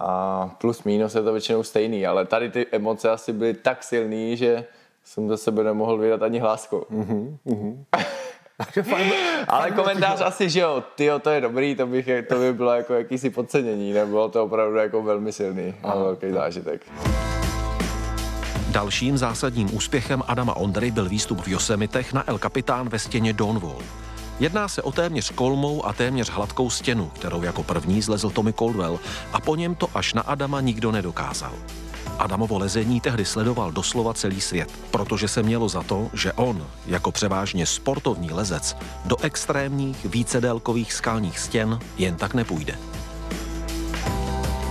a 0.00 0.48
plus 0.60 0.82
minus 0.82 1.14
je 1.14 1.22
to 1.22 1.32
většinou 1.32 1.62
stejný, 1.62 2.06
ale 2.06 2.26
tady 2.26 2.50
ty 2.50 2.66
emoce 2.72 3.10
asi 3.10 3.32
byly 3.32 3.54
tak 3.54 3.84
silný, 3.84 4.36
že 4.36 4.64
jsem 5.04 5.28
ze 5.28 5.36
sebe 5.36 5.64
nemohl 5.64 5.98
vydat 5.98 6.22
ani 6.22 6.38
hláskou. 6.38 6.86
Mm-hmm, 6.90 7.36
mm-hmm. 7.46 7.84
Ale 9.48 9.70
komentář 9.70 10.20
asi, 10.20 10.50
že 10.50 10.60
jo, 10.60 10.84
tyjo, 10.94 11.18
to 11.18 11.30
je 11.30 11.40
dobrý, 11.40 11.74
to, 11.74 11.86
bych, 11.86 12.08
to 12.28 12.38
by 12.38 12.52
bylo 12.52 12.72
jako 12.72 12.94
jakýsi 12.94 13.30
podcenění, 13.30 13.92
nebylo 13.92 14.28
to 14.28 14.44
opravdu 14.44 14.76
jako 14.76 15.02
velmi 15.02 15.32
silný 15.32 15.74
a 15.82 15.98
velký 15.98 16.32
zážitek. 16.32 16.80
Dalším 18.70 19.18
zásadním 19.18 19.76
úspěchem 19.76 20.22
Adama 20.26 20.56
Ondry 20.56 20.90
byl 20.90 21.08
výstup 21.08 21.40
v 21.40 21.48
Yosemitech 21.48 22.12
na 22.12 22.28
El 22.28 22.38
Capitán 22.38 22.88
ve 22.88 22.98
stěně 22.98 23.32
Donwall. 23.32 23.82
Jedná 24.40 24.68
se 24.68 24.82
o 24.82 24.92
téměř 24.92 25.30
kolmou 25.30 25.86
a 25.86 25.92
téměř 25.92 26.30
hladkou 26.30 26.70
stěnu, 26.70 27.10
kterou 27.14 27.42
jako 27.42 27.62
první 27.62 28.02
zlezl 28.02 28.30
Tommy 28.30 28.52
Caldwell 28.52 29.00
a 29.32 29.40
po 29.40 29.56
něm 29.56 29.74
to 29.74 29.88
až 29.94 30.14
na 30.14 30.22
Adama 30.22 30.60
nikdo 30.60 30.92
nedokázal. 30.92 31.52
Adamovo 32.18 32.58
lezení 32.58 33.00
tehdy 33.00 33.24
sledoval 33.24 33.72
doslova 33.72 34.14
celý 34.14 34.40
svět, 34.40 34.72
protože 34.90 35.28
se 35.28 35.42
mělo 35.42 35.68
za 35.68 35.82
to, 35.82 36.10
že 36.12 36.32
on, 36.32 36.66
jako 36.86 37.12
převážně 37.12 37.66
sportovní 37.66 38.30
lezec, 38.30 38.76
do 39.04 39.16
extrémních 39.22 40.04
vícedélkových 40.04 40.92
skalních 40.92 41.38
stěn 41.38 41.78
jen 41.98 42.16
tak 42.16 42.34
nepůjde. 42.34 42.78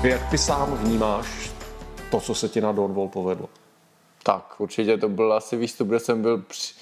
Jak 0.03 0.29
ty 0.29 0.37
sám 0.37 0.77
vnímáš 0.77 1.51
to, 2.11 2.19
co 2.19 2.35
se 2.35 2.49
ti 2.49 2.61
na 2.61 2.71
Donwall 2.71 3.07
povedlo? 3.07 3.49
Tak, 4.23 4.55
určitě 4.57 4.97
to 4.97 5.09
byl 5.09 5.33
asi 5.33 5.57
výstup, 5.57 5.87
kde 5.87 5.99
jsem 5.99 6.21
byl 6.21 6.37
při, 6.37 6.73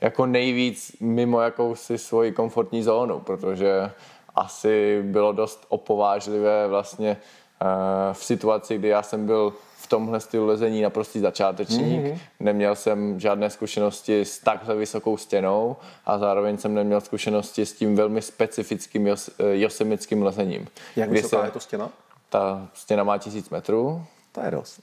jako 0.00 0.26
nejvíc 0.26 0.96
mimo 1.00 1.40
jakousi 1.40 1.98
svoji 1.98 2.32
komfortní 2.32 2.82
zónu, 2.82 3.20
protože 3.20 3.90
asi 4.34 5.02
bylo 5.02 5.32
dost 5.32 5.66
opovážlivé 5.68 6.68
vlastně 6.68 7.16
uh, 7.62 7.66
v 8.12 8.24
situaci, 8.24 8.78
kdy 8.78 8.88
já 8.88 9.02
jsem 9.02 9.26
byl 9.26 9.52
v 9.82 9.86
tomhle 9.86 10.20
stylu 10.20 10.46
lezení 10.46 10.82
naprostý 10.82 11.20
začátečník. 11.20 12.04
Mm-hmm. 12.04 12.18
Neměl 12.40 12.74
jsem 12.74 13.20
žádné 13.20 13.50
zkušenosti 13.50 14.20
s 14.20 14.38
takhle 14.38 14.74
vysokou 14.74 15.16
stěnou 15.16 15.76
a 16.06 16.18
zároveň 16.18 16.58
jsem 16.58 16.74
neměl 16.74 17.00
zkušenosti 17.00 17.66
s 17.66 17.72
tím 17.72 17.96
velmi 17.96 18.22
specifickým 18.22 19.06
jos, 19.06 19.30
eh, 19.38 19.56
josemickým 19.56 20.22
lezením. 20.22 20.68
Jak 20.96 21.10
vysoká 21.10 21.40
se, 21.40 21.46
je 21.46 21.50
to 21.50 21.60
stěna? 21.60 21.90
Ta 22.28 22.68
stěna 22.74 23.04
má 23.04 23.18
tisíc 23.18 23.50
metrů. 23.50 24.04
To 24.32 24.40
je 24.40 24.50
dost. 24.50 24.80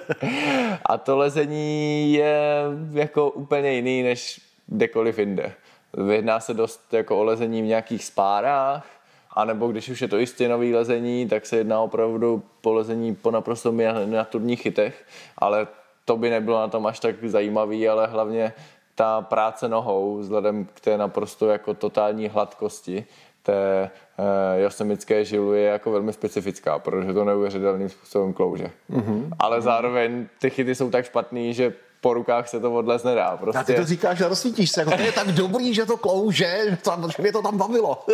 a 0.84 0.98
to 0.98 1.16
lezení 1.16 2.12
je 2.12 2.64
jako 2.92 3.30
úplně 3.30 3.72
jiný 3.72 4.02
než 4.02 4.40
kdekoliv 4.66 5.18
jinde. 5.18 5.52
Vyjedná 6.06 6.40
se 6.40 6.54
dost 6.54 6.94
jako 6.94 7.18
o 7.18 7.24
lezení 7.24 7.62
v 7.62 7.66
nějakých 7.66 8.04
spárách, 8.04 8.86
anebo 9.32 9.68
když 9.68 9.88
už 9.88 10.02
je 10.02 10.08
to 10.08 10.18
i 10.18 10.26
stěnový 10.26 10.74
lezení, 10.74 11.28
tak 11.28 11.46
se 11.46 11.56
jedná 11.56 11.80
opravdu 11.80 12.42
po 12.60 12.72
lezení 12.72 13.14
po 13.14 13.30
naprosto 13.30 13.72
miniaturních 13.72 14.62
chytech, 14.62 15.06
ale 15.38 15.66
to 16.04 16.16
by 16.16 16.30
nebylo 16.30 16.60
na 16.60 16.68
tom 16.68 16.86
až 16.86 17.00
tak 17.00 17.24
zajímavý, 17.24 17.88
ale 17.88 18.06
hlavně 18.06 18.52
ta 18.94 19.20
práce 19.20 19.68
nohou 19.68 20.16
vzhledem 20.16 20.64
k 20.64 20.80
té 20.80 20.98
naprosto 20.98 21.48
jako 21.48 21.74
totální 21.74 22.28
hladkosti 22.28 23.06
té 23.42 23.90
uh, 24.18 24.24
josemické 24.62 25.24
žilu 25.24 25.52
je 25.52 25.64
jako 25.64 25.90
velmi 25.90 26.12
specifická, 26.12 26.78
protože 26.78 27.12
to 27.12 27.24
neuvěřitelným 27.24 27.88
způsobem 27.88 28.32
klouže. 28.32 28.70
Mm-hmm. 28.90 29.28
Ale 29.38 29.60
zároveň 29.60 30.28
ty 30.40 30.50
chyty 30.50 30.74
jsou 30.74 30.90
tak 30.90 31.04
špatný, 31.04 31.54
že 31.54 31.72
po 32.00 32.14
rukách 32.14 32.48
se 32.48 32.60
to 32.60 32.74
odlez 32.74 33.04
nedá. 33.04 33.36
Prostě. 33.36 33.58
A 33.58 33.64
ty 33.64 33.74
to 33.74 33.84
říkáš 33.84 34.20
a 34.20 34.28
rozsvítíš 34.28 34.70
se, 34.70 34.80
jako 34.80 34.96
to 34.96 35.02
je 35.02 35.12
tak 35.12 35.32
dobrý, 35.32 35.74
že 35.74 35.86
to 35.86 35.96
klouže, 35.96 36.60
že, 36.70 36.76
to, 36.76 37.08
že 37.16 37.22
mě 37.22 37.32
to 37.32 37.42
tam 37.42 37.58
bavilo. 37.58 38.04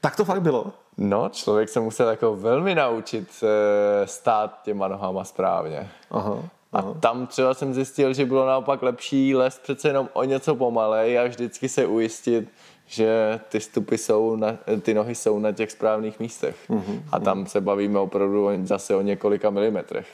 tak 0.00 0.16
to 0.16 0.24
fakt 0.24 0.42
bylo. 0.42 0.72
No, 0.96 1.28
člověk 1.28 1.68
se 1.68 1.80
musel 1.80 2.08
jako 2.08 2.36
velmi 2.36 2.74
naučit 2.74 3.28
eh, 3.42 4.06
stát 4.06 4.62
těma 4.62 4.88
nohama 4.88 5.24
správně. 5.24 5.90
Aha. 6.10 6.38
A 6.72 6.82
tam 6.82 7.26
třeba 7.26 7.54
jsem 7.54 7.74
zjistil, 7.74 8.12
že 8.12 8.26
bylo 8.26 8.46
naopak 8.46 8.82
lepší 8.82 9.34
les 9.34 9.58
přece 9.58 9.88
jenom 9.88 10.08
o 10.12 10.24
něco 10.24 10.54
pomalej 10.54 11.18
a 11.18 11.24
vždycky 11.24 11.68
se 11.68 11.86
ujistit, 11.86 12.48
že 12.86 13.40
ty 13.48 13.60
stupy 13.60 13.98
jsou, 13.98 14.36
na, 14.36 14.56
ty 14.82 14.94
nohy 14.94 15.14
jsou 15.14 15.38
na 15.38 15.52
těch 15.52 15.70
správných 15.70 16.20
místech. 16.20 16.56
Mm-hmm. 16.70 17.02
A 17.12 17.20
tam 17.20 17.46
se 17.46 17.60
bavíme 17.60 17.98
opravdu 17.98 18.48
zase 18.62 18.94
o 18.94 19.00
několika 19.00 19.50
milimetrech. 19.50 20.06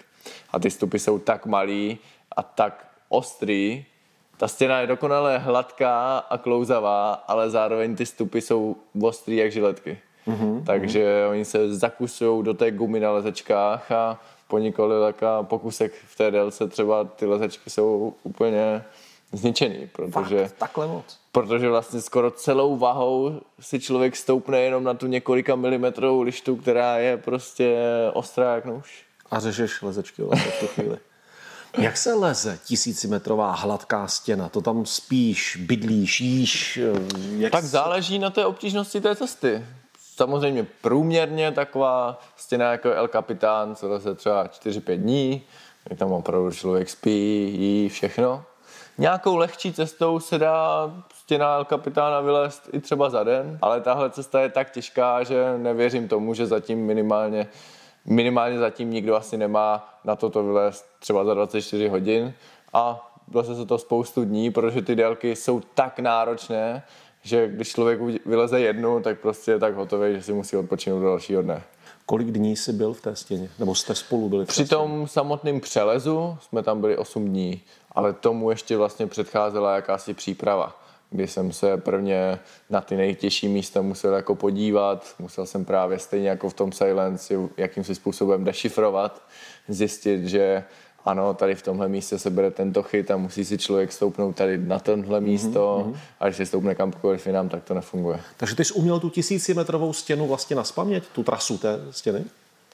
A 0.53 0.59
ty 0.59 0.71
stupy 0.71 0.99
jsou 0.99 1.19
tak 1.19 1.47
malý 1.47 1.99
a 2.37 2.43
tak 2.43 2.87
ostrý, 3.09 3.85
ta 4.37 4.49
stěna 4.49 4.81
je 4.81 4.87
dokonale 4.87 5.39
hladká 5.39 6.19
a 6.19 6.39
klouzavá, 6.39 7.13
ale 7.13 7.51
zároveň 7.51 7.97
ty 7.97 8.07
stupy 8.07 8.41
jsou 8.41 8.77
ostrý 9.03 9.37
jak 9.37 9.53
žiletky. 9.53 9.99
Mm-hmm. 10.29 10.65
Takže 10.65 11.27
oni 11.31 11.45
se 11.45 11.75
zakusují 11.75 12.45
do 12.45 12.55
té 12.55 12.71
gumy 12.71 13.01
na 13.01 13.11
lezečkách 13.11 13.93
a 13.93 14.21
po 14.49 14.59
několika 14.59 15.43
pokusek 15.43 15.93
v 16.07 16.17
té 16.17 16.31
délce 16.31 16.69
třeba 16.69 17.05
ty 17.05 17.27
lezečky 17.27 17.71
jsou 17.71 18.15
úplně 18.23 18.85
zničený, 19.33 19.89
protože... 19.93 20.49
Fakt, 20.49 20.59
takhle 20.59 20.87
moc. 20.87 21.19
Protože 21.33 21.69
vlastně 21.69 22.01
skoro 22.01 22.31
celou 22.31 22.77
vahou 22.77 23.41
si 23.61 23.81
člověk 23.81 24.17
stoupne 24.17 24.61
jenom 24.61 24.85
na 24.85 24.95
tu 24.95 25.07
několika 25.07 25.57
milimetrovou 25.57 26.23
lištu, 26.23 26.57
která 26.57 26.99
je 26.99 27.17
prostě 27.17 27.79
ostrá 28.13 28.55
jak 28.55 28.65
nůž. 28.65 29.05
A 29.31 29.41
řešeš 29.41 29.83
lezečky 29.83 30.23
v 30.23 30.61
tu 30.61 30.67
chvíli. 30.67 30.99
Jak 31.79 31.97
se 31.97 32.15
leze 32.15 32.59
tisícimetrová 32.65 33.53
hladká 33.53 34.07
stěna? 34.07 34.49
To 34.49 34.61
tam 34.61 34.87
spíš, 34.87 35.57
bydlíš, 35.57 36.21
jíš? 36.21 36.79
Jak 37.37 37.53
tak 37.53 37.65
záleží 37.65 38.19
na 38.19 38.31
té 38.31 38.47
obtížnosti 38.47 39.01
té 39.01 39.17
cesty. 39.17 39.65
Samozřejmě 40.17 40.67
průměrně 40.81 41.53
taková 41.53 42.21
stěna 42.37 42.73
jako 42.73 42.93
El 42.93 43.09
Capitán, 43.09 43.77
co 43.77 43.89
leze 43.89 44.15
třeba 44.15 44.47
4-5 44.47 44.97
dní, 44.97 45.43
kdy 45.85 45.97
tam 45.97 46.13
opravdu 46.13 46.53
člověk 46.53 46.91
spí, 46.91 47.11
jí, 47.59 47.89
všechno. 47.89 48.45
Nějakou 48.99 49.37
lehčí 49.37 49.73
cestou 49.73 50.21
se 50.21 50.39
dá 50.39 50.91
stěna 51.15 51.55
El 51.55 51.65
Capitána 51.65 52.21
vylézt 52.21 52.69
i 52.73 52.81
třeba 52.81 53.11
za 53.11 53.25
den, 53.25 53.59
ale 53.63 53.81
tahle 53.81 54.11
cesta 54.11 54.41
je 54.41 54.49
tak 54.49 54.71
těžká, 54.71 55.23
že 55.23 55.59
nevěřím 55.59 56.09
tomu, 56.09 56.35
že 56.35 56.47
zatím 56.47 56.87
minimálně 56.87 57.49
minimálně 58.11 58.59
zatím 58.59 58.91
nikdo 58.91 59.17
asi 59.17 59.37
nemá 59.37 59.99
na 60.05 60.17
to 60.17 60.31
to 60.31 60.43
vylézt 60.43 60.87
třeba 60.99 61.25
za 61.25 61.35
24 61.35 61.89
hodin 61.89 62.35
a 62.73 63.13
vlastně 63.29 63.55
se 63.55 63.67
to 63.67 63.79
spoustu 63.79 64.25
dní, 64.25 64.51
protože 64.51 64.83
ty 64.83 64.97
délky 64.97 65.37
jsou 65.37 65.61
tak 65.75 65.99
náročné, 65.99 66.83
že 67.23 67.49
když 67.49 67.69
člověk 67.69 68.01
vyleze 68.27 68.61
jednu, 68.61 69.01
tak 69.01 69.21
prostě 69.21 69.51
je 69.51 69.59
tak 69.59 69.75
hotový, 69.75 70.15
že 70.15 70.23
si 70.23 70.33
musí 70.33 70.57
odpočinout 70.57 71.01
do 71.01 71.07
dalšího 71.07 71.43
dne. 71.43 71.63
Kolik 72.07 72.29
dní 72.29 72.57
jsi 72.57 72.73
byl 72.73 72.93
v 72.93 73.01
té 73.01 73.17
stěně? 73.17 73.51
Nebo 73.59 73.75
jste 73.75 73.95
spolu 73.95 74.29
byli? 74.29 74.47
Při 74.47 74.69
tom 74.69 75.07
samotném 75.07 75.61
přelezu 75.61 76.39
jsme 76.41 76.63
tam 76.63 76.81
byli 76.81 76.97
8 76.97 77.29
dní, 77.29 77.63
ale 77.93 78.13
tomu 78.13 78.51
ještě 78.51 78.77
vlastně 78.77 79.07
předcházela 79.07 79.75
jakási 79.75 80.15
příprava 80.15 80.80
kdy 81.11 81.27
jsem 81.27 81.53
se 81.53 81.77
prvně 81.77 82.39
na 82.71 82.81
ty 82.81 82.97
nejtěžší 82.97 83.49
místa 83.49 83.83
musel 83.83 84.15
jako 84.15 84.35
podívat, 84.35 85.15
musel 85.19 85.47
jsem 85.47 85.65
právě 85.65 85.99
stejně 85.99 86.29
jako 86.29 86.51
v 86.51 86.55
tom 86.55 86.73
Silence 86.73 87.35
jakýmsi 87.57 87.95
způsobem 87.95 88.45
dešifrovat, 88.45 89.23
zjistit, 89.69 90.25
že 90.25 90.65
ano, 91.05 91.35
tady 91.35 91.55
v 91.55 91.63
tomhle 91.63 91.89
místě 91.89 92.19
se 92.19 92.31
bere 92.31 92.51
tento 92.51 92.83
chyt 92.83 93.11
a 93.11 93.17
musí 93.17 93.45
si 93.45 93.59
člověk 93.59 93.93
stoupnout 93.93 94.37
tady 94.37 94.59
na 94.59 94.79
tenhle 94.79 95.21
mhm, 95.21 95.29
místo 95.29 95.85
mm-hmm. 95.87 95.99
a 96.21 96.27
když 96.27 96.37
si 96.37 96.47
stoupne 96.47 96.75
kamkoliv 96.75 97.27
jinam, 97.27 97.49
tak 97.49 97.65
to 97.65 97.75
nefunguje. 97.75 98.21
Takže 98.37 98.57
ty 98.57 98.65
jsi 98.65 98.73
uměl 98.73 99.01
tu 99.01 99.11
tisícimetrovou 99.11 99.93
stěnu 99.93 100.27
vlastně 100.27 100.57
naspamět, 100.57 101.09
tu 101.09 101.23
trasu 101.23 101.59
té 101.59 101.81
stěny? 101.91 102.25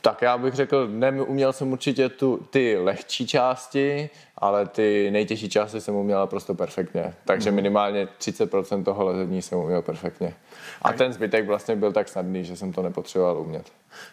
Tak 0.07 0.23
já 0.23 0.39
bych 0.39 0.55
řekl, 0.55 0.89
neuměl 0.91 1.53
jsem 1.53 1.73
určitě 1.73 2.09
tu, 2.09 2.47
ty 2.51 2.79
lehčí 2.79 3.27
části, 3.27 4.11
ale 4.39 4.67
ty 4.67 5.11
nejtěžší 5.11 5.49
části 5.49 5.81
jsem 5.81 5.95
uměl 5.95 6.19
naprosto 6.19 6.55
perfektně. 6.55 7.15
Takže 7.25 7.51
mhm. 7.51 7.57
minimálně 7.57 8.09
30% 8.21 8.85
toho 8.85 9.05
lezení 9.05 9.43
jsem 9.43 9.59
uměl 9.59 9.83
perfektně. 9.83 10.35
A 10.83 10.93
ten 10.93 11.13
zbytek 11.13 11.47
vlastně 11.47 11.77
byl 11.77 11.93
tak 11.93 12.09
snadný, 12.09 12.45
že 12.45 12.57
jsem 12.57 12.73
to 12.73 12.83
nepotřeboval 12.83 13.39
umět. 13.39 13.67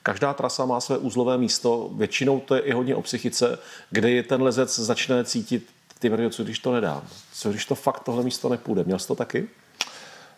Každá 0.04 0.34
trasa 0.34 0.66
má 0.66 0.80
své 0.80 0.98
úzlové 0.98 1.38
místo, 1.38 1.90
většinou 1.94 2.40
to 2.40 2.56
je 2.56 2.62
i 2.62 2.72
hodně 2.72 2.96
o 2.96 3.02
psychice, 3.02 3.60
kde 3.90 4.24
ten 4.24 4.42
lezec 4.42 4.80
začne 4.80 5.24
cítit, 5.24 5.70
ty 6.00 6.12
co 6.30 6.44
když 6.44 6.60
to 6.60 6.72
nedám, 6.72 7.02
co 7.34 7.50
když 7.50 7.66
to 7.66 7.76
fakt 7.76 8.04
tohle 8.04 8.24
místo 8.24 8.50
nepůjde. 8.50 8.84
Měl 8.84 9.00
jsi 9.00 9.08
to 9.08 9.16
taky? 9.16 9.48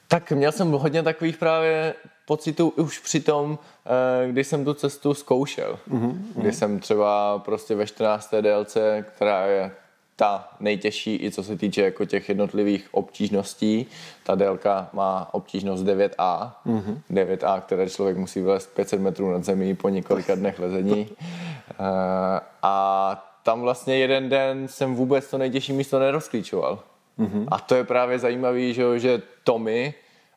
Tak 0.07 0.31
měl 0.31 0.51
jsem 0.51 0.71
hodně 0.71 1.03
takových 1.03 1.37
právě 1.37 1.93
pocitů 2.25 2.69
už 2.69 2.99
při 2.99 3.19
tom, 3.19 3.59
eh, 3.85 4.31
když 4.31 4.47
jsem 4.47 4.65
tu 4.65 4.73
cestu 4.73 5.13
zkoušel. 5.13 5.79
Mm-hmm. 5.89 6.17
Kdy 6.35 6.53
jsem 6.53 6.79
třeba 6.79 7.39
prostě 7.39 7.75
ve 7.75 7.87
14. 7.87 8.41
délce, 8.41 9.05
která 9.15 9.45
je 9.45 9.71
ta 10.15 10.49
nejtěžší 10.59 11.19
i 11.23 11.31
co 11.31 11.43
se 11.43 11.57
týče 11.57 11.81
jako 11.81 12.05
těch 12.05 12.29
jednotlivých 12.29 12.87
obtížností. 12.91 13.87
Ta 14.23 14.35
délka 14.35 14.89
má 14.93 15.29
obtížnost 15.31 15.85
9A. 15.85 16.51
Mm-hmm. 16.65 16.97
9A, 17.11 17.61
které 17.61 17.89
člověk 17.89 18.17
musí 18.17 18.41
vylézt 18.41 18.75
500 18.75 19.01
metrů 19.01 19.31
nad 19.31 19.43
zemí 19.43 19.75
po 19.75 19.89
několika 19.89 20.35
dnech 20.41 20.59
lezení. 20.59 21.09
Eh, 21.71 21.75
a 22.61 23.35
tam 23.43 23.61
vlastně 23.61 23.97
jeden 23.97 24.29
den 24.29 24.67
jsem 24.67 24.95
vůbec 24.95 25.29
to 25.29 25.37
nejtěžší 25.37 25.73
místo 25.73 25.99
nerozklíčoval. 25.99 26.79
Mm-hmm. 27.19 27.45
A 27.51 27.59
to 27.59 27.75
je 27.75 27.83
právě 27.83 28.19
zajímavé, 28.19 28.73
že, 28.73 28.99
že 28.99 29.21
Tommy 29.43 29.93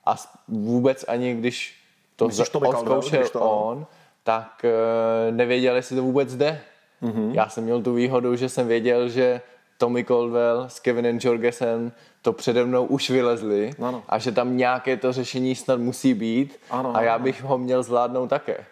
a 0.06 0.16
vůbec 0.48 1.04
ani 1.08 1.34
když 1.34 1.74
to 2.16 2.26
Myslíš, 2.26 2.48
to 2.48 2.58
odzkoušel 2.58 3.28
to... 3.28 3.40
on, 3.40 3.86
tak 4.24 4.64
uh, 4.64 5.36
nevěděl, 5.36 5.76
jestli 5.76 5.96
to 5.96 6.02
vůbec 6.02 6.36
jde. 6.36 6.60
Mm-hmm. 7.02 7.34
Já 7.34 7.48
jsem 7.48 7.64
měl 7.64 7.82
tu 7.82 7.94
výhodu, 7.94 8.36
že 8.36 8.48
jsem 8.48 8.68
věděl, 8.68 9.08
že 9.08 9.40
Tommy 9.78 10.04
Caldwell 10.04 10.64
s 10.68 10.80
Kevinem 10.80 11.18
Jorgesem 11.22 11.92
to 12.22 12.32
přede 12.32 12.64
mnou 12.64 12.84
už 12.84 13.10
vylezli 13.10 13.70
ano. 13.82 14.02
a 14.08 14.18
že 14.18 14.32
tam 14.32 14.56
nějaké 14.56 14.96
to 14.96 15.12
řešení 15.12 15.54
snad 15.54 15.80
musí 15.80 16.14
být 16.14 16.58
ano, 16.70 16.96
a 16.96 17.02
já 17.02 17.18
bych 17.18 17.40
ano. 17.40 17.48
ho 17.48 17.58
měl 17.58 17.82
zvládnout 17.82 18.26
také. 18.26 18.64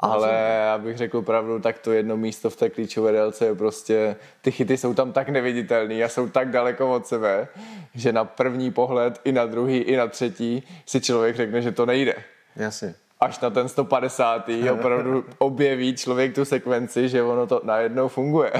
Ale 0.00 0.70
abych 0.70 0.96
řekl 0.96 1.22
pravdu, 1.22 1.58
tak 1.58 1.78
to 1.78 1.92
jedno 1.92 2.16
místo 2.16 2.50
v 2.50 2.56
té 2.56 2.70
klíčové 2.70 3.12
délce 3.12 3.46
je 3.46 3.54
prostě, 3.54 4.16
ty 4.40 4.50
chyty 4.50 4.76
jsou 4.76 4.94
tam 4.94 5.12
tak 5.12 5.28
neviditelný 5.28 6.04
a 6.04 6.08
jsou 6.08 6.28
tak 6.28 6.50
daleko 6.50 6.92
od 6.92 7.06
sebe, 7.06 7.48
že 7.94 8.12
na 8.12 8.24
první 8.24 8.70
pohled 8.70 9.20
i 9.24 9.32
na 9.32 9.46
druhý, 9.46 9.78
i 9.78 9.96
na 9.96 10.06
třetí 10.06 10.68
si 10.86 11.00
člověk 11.00 11.36
řekne, 11.36 11.62
že 11.62 11.72
to 11.72 11.86
nejde. 11.86 12.14
Jasně. 12.56 12.94
Až 13.20 13.40
na 13.40 13.50
ten 13.50 13.68
150. 13.68 14.50
opravdu 14.72 15.24
objeví 15.38 15.96
člověk 15.96 16.34
tu 16.34 16.44
sekvenci, 16.44 17.08
že 17.08 17.22
ono 17.22 17.46
to 17.46 17.60
najednou 17.64 18.08
funguje. 18.08 18.52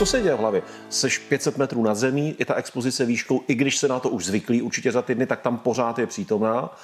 Co 0.00 0.06
se 0.06 0.22
děje 0.22 0.34
v 0.34 0.38
hlavě? 0.38 0.62
Seš 0.88 1.18
500 1.18 1.58
metrů 1.58 1.82
nad 1.82 1.94
zemí, 1.94 2.36
je 2.38 2.46
ta 2.46 2.54
expozice 2.54 3.04
výškou, 3.04 3.40
i 3.48 3.54
když 3.54 3.76
se 3.76 3.88
na 3.88 4.00
to 4.00 4.08
už 4.08 4.24
zvyklí 4.24 4.62
určitě 4.62 4.92
za 4.92 5.02
ty 5.02 5.14
dny, 5.14 5.26
tak 5.26 5.40
tam 5.40 5.58
pořád 5.58 5.98
je 5.98 6.06
přítomná. 6.06 6.76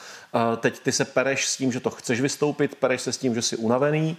Teď 0.56 0.80
ty 0.80 0.92
se 0.92 1.04
pereš 1.04 1.48
s 1.48 1.56
tím, 1.56 1.72
že 1.72 1.80
to 1.80 1.90
chceš 1.90 2.20
vystoupit, 2.20 2.74
pereš 2.74 3.02
se 3.02 3.12
s 3.12 3.16
tím, 3.16 3.34
že 3.34 3.42
jsi 3.42 3.56
unavený, 3.56 4.16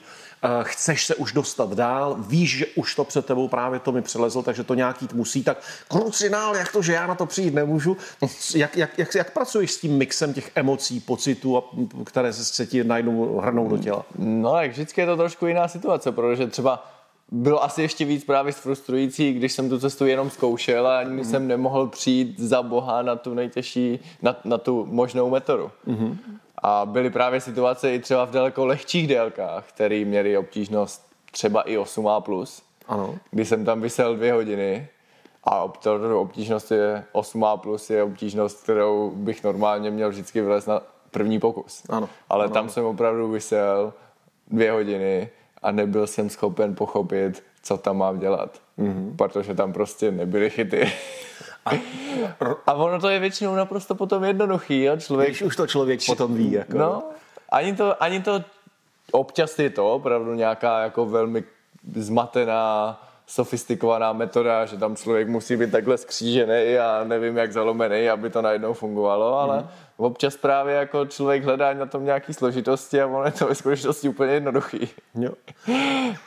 chceš 0.63 1.05
se 1.05 1.15
už 1.15 1.31
dostat 1.31 1.73
dál, 1.73 2.15
víš, 2.19 2.57
že 2.57 2.65
už 2.75 2.95
to 2.95 3.03
před 3.03 3.25
tebou 3.25 3.47
právě 3.47 3.79
to 3.79 3.91
mi 3.91 4.01
přelezlo, 4.01 4.43
takže 4.43 4.63
to 4.63 4.73
nějaký 4.73 5.07
musí, 5.13 5.43
tak 5.43 5.57
krucinál, 5.87 6.55
jak 6.55 6.71
to, 6.71 6.81
že 6.81 6.93
já 6.93 7.07
na 7.07 7.15
to 7.15 7.25
přijít 7.25 7.53
nemůžu. 7.53 7.97
Jak, 8.55 8.77
jak, 8.77 8.97
jak, 8.97 9.15
jak 9.15 9.33
pracuješ 9.33 9.71
s 9.71 9.77
tím 9.77 9.97
mixem 9.97 10.33
těch 10.33 10.51
emocí, 10.55 10.99
pocitů, 10.99 11.63
které 12.05 12.33
se 12.33 12.65
ti 12.65 12.83
najednou 12.83 13.39
hrnou 13.39 13.67
do 13.67 13.77
těla? 13.77 14.05
No, 14.17 14.51
tak 14.51 14.71
vždycky 14.71 15.01
je 15.01 15.07
to 15.07 15.17
trošku 15.17 15.47
jiná 15.47 15.67
situace, 15.67 16.11
protože 16.11 16.47
třeba 16.47 16.96
bylo 17.31 17.63
asi 17.63 17.81
ještě 17.81 18.05
víc 18.05 18.25
právě 18.25 18.53
frustrující, 18.53 19.33
když 19.33 19.53
jsem 19.53 19.69
tu 19.69 19.79
cestu 19.79 20.05
jenom 20.05 20.29
zkoušel 20.29 20.87
a 20.87 20.99
ani 20.99 21.17
mm. 21.17 21.25
jsem 21.25 21.47
nemohl 21.47 21.87
přijít 21.87 22.39
za 22.39 22.61
boha 22.61 23.01
na 23.01 23.15
tu 23.15 23.33
nejtěžší, 23.33 23.99
na, 24.21 24.35
na 24.43 24.57
tu 24.57 24.85
možnou 24.85 25.29
metodu. 25.29 25.71
Mm. 25.85 26.17
A 26.57 26.85
byly 26.85 27.09
právě 27.09 27.41
situace 27.41 27.95
i 27.95 27.99
třeba 27.99 28.25
v 28.25 28.31
daleko 28.31 28.65
lehčích 28.65 29.07
délkách, 29.07 29.65
které 29.67 30.05
měly 30.05 30.37
obtížnost 30.37 31.07
třeba 31.31 31.61
i 31.61 31.77
8A+, 31.77 32.21
plus, 32.21 32.63
ano. 32.87 33.15
kdy 33.31 33.45
jsem 33.45 33.65
tam 33.65 33.81
vysel 33.81 34.15
dvě 34.15 34.33
hodiny 34.33 34.87
a 35.43 35.63
obtížnost 36.13 36.71
je 36.71 37.03
8A+, 37.13 37.57
plus 37.57 37.89
je 37.89 38.03
obtížnost, 38.03 38.63
kterou 38.63 39.11
bych 39.15 39.43
normálně 39.43 39.91
měl 39.91 40.09
vždycky 40.09 40.41
vylézt 40.41 40.67
na 40.67 40.81
první 41.11 41.39
pokus. 41.39 41.83
Ano. 41.89 42.09
Ale 42.29 42.45
ano. 42.45 42.53
tam 42.53 42.69
jsem 42.69 42.85
opravdu 42.85 43.31
vysel 43.31 43.93
dvě 44.47 44.71
hodiny 44.71 45.29
a 45.67 45.71
nebyl 45.71 46.07
jsem 46.07 46.29
schopen 46.29 46.75
pochopit, 46.75 47.43
co 47.63 47.77
tam 47.77 47.97
mám 47.97 48.19
dělat. 48.19 48.59
Mm-hmm. 48.79 49.15
Protože 49.15 49.53
tam 49.53 49.73
prostě 49.73 50.11
nebyly 50.11 50.49
chyty. 50.49 50.91
A, 51.65 51.71
a 52.67 52.73
ono 52.73 52.99
to 52.99 53.09
je 53.09 53.19
většinou 53.19 53.55
naprosto 53.55 53.95
potom 53.95 54.23
jednoduchý. 54.23 54.83
Jo? 54.83 54.97
Člověk, 54.97 55.29
Když 55.29 55.41
už 55.41 55.55
to 55.55 55.67
člověk 55.67 55.99
potom 56.05 56.33
ví. 56.33 56.51
Jako. 56.51 56.77
No, 56.77 57.03
ani 57.49 57.75
to, 57.75 58.03
ani 58.03 58.21
to 58.21 58.43
občas 59.11 59.59
je 59.59 59.69
to 59.69 59.93
opravdu 59.93 60.33
nějaká 60.33 60.79
jako 60.79 61.05
velmi 61.05 61.43
zmatená 61.95 63.01
sofistikovaná 63.27 64.13
metoda, 64.13 64.65
že 64.65 64.77
tam 64.77 64.95
člověk 64.95 65.27
musí 65.27 65.57
být 65.57 65.71
takhle 65.71 65.97
skřížený 65.97 66.77
a 66.77 67.03
nevím 67.03 67.37
jak 67.37 67.53
zalomený, 67.53 68.09
aby 68.09 68.29
to 68.29 68.41
najednou 68.41 68.73
fungovalo, 68.73 69.39
ale 69.39 69.59
mm. 69.59 69.67
Občas 69.97 70.37
právě 70.37 70.75
jako 70.75 71.05
člověk 71.05 71.43
hledá 71.43 71.73
na 71.73 71.85
tom 71.85 72.05
nějaký 72.05 72.33
složitosti 72.33 73.01
a 73.01 73.07
ono 73.07 73.25
je 73.25 73.31
to 73.31 73.47
ve 73.47 73.55
skutečnosti 73.55 74.09
úplně 74.09 74.33
jednoduchý. 74.33 74.89
Jo. 75.15 75.31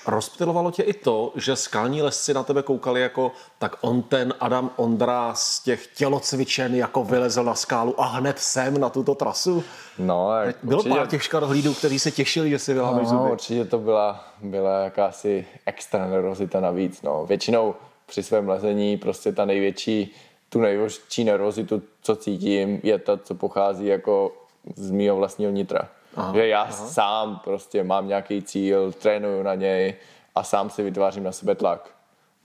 Rozptilovalo 0.07 0.71
tě 0.71 0.83
i 0.83 0.93
to, 0.93 1.33
že 1.37 1.57
skalní 1.57 2.03
lesci 2.03 2.35
na 2.35 2.43
tebe 2.43 2.63
koukali 2.63 3.01
jako 3.01 3.33
tak 3.59 3.77
on 3.81 4.03
ten 4.03 4.35
Adam 4.41 4.71
Ondra 4.77 5.35
z 5.35 5.63
těch 5.63 5.87
tělocvičen 5.87 6.75
jako 6.75 7.05
vylezl 7.05 7.45
na 7.45 7.55
skálu 7.55 8.01
a 8.01 8.05
hned 8.05 8.39
sem 8.39 8.81
na 8.81 8.89
tuto 8.89 9.15
trasu? 9.15 9.65
No, 9.99 10.31
Bylo 10.63 10.79
určitě... 10.79 10.97
pár 10.97 11.07
těch 11.07 11.23
škarohlídů, 11.23 11.75
kteří 11.75 11.99
se 11.99 12.11
těšili, 12.11 12.51
že 12.51 12.59
si 12.59 12.75
vylámeš 12.75 13.03
no, 13.03 13.19
zuby. 13.19 13.31
určitě 13.31 13.65
to 13.65 13.79
byla, 13.79 14.25
byla 14.43 14.81
jakási 14.81 15.47
extra 15.67 16.07
nervozita 16.07 16.61
navíc. 16.61 17.03
No. 17.03 17.27
Většinou 17.27 17.75
při 18.07 18.23
svém 18.23 18.49
lezení 18.49 18.97
prostě 18.97 19.33
ta 19.33 19.45
největší, 19.45 20.15
tu 20.51 20.61
největší 20.61 21.25
nervozitu, 21.25 21.83
co 22.03 22.17
cítím, 22.17 22.81
je 22.83 22.99
ta, 22.99 23.17
co 23.17 23.35
pochází 23.35 23.87
jako 23.87 24.33
z 24.77 24.91
mého 24.91 25.17
vlastního 25.17 25.53
nitra. 25.53 25.89
Aha, 26.17 26.33
že 26.35 26.49
já 26.49 26.63
aha. 26.63 26.73
sám 26.73 27.41
prostě 27.45 27.85
mám 27.85 28.09
nějaký 28.09 28.43
cíl, 28.43 28.93
trénuju 28.93 29.43
na 29.43 29.55
něj 29.55 29.95
a 30.35 30.43
sám 30.43 30.71
si 30.71 30.83
vytvářím 30.83 31.25
na 31.25 31.33
sebe 31.33 31.55
tlak. 31.55 31.91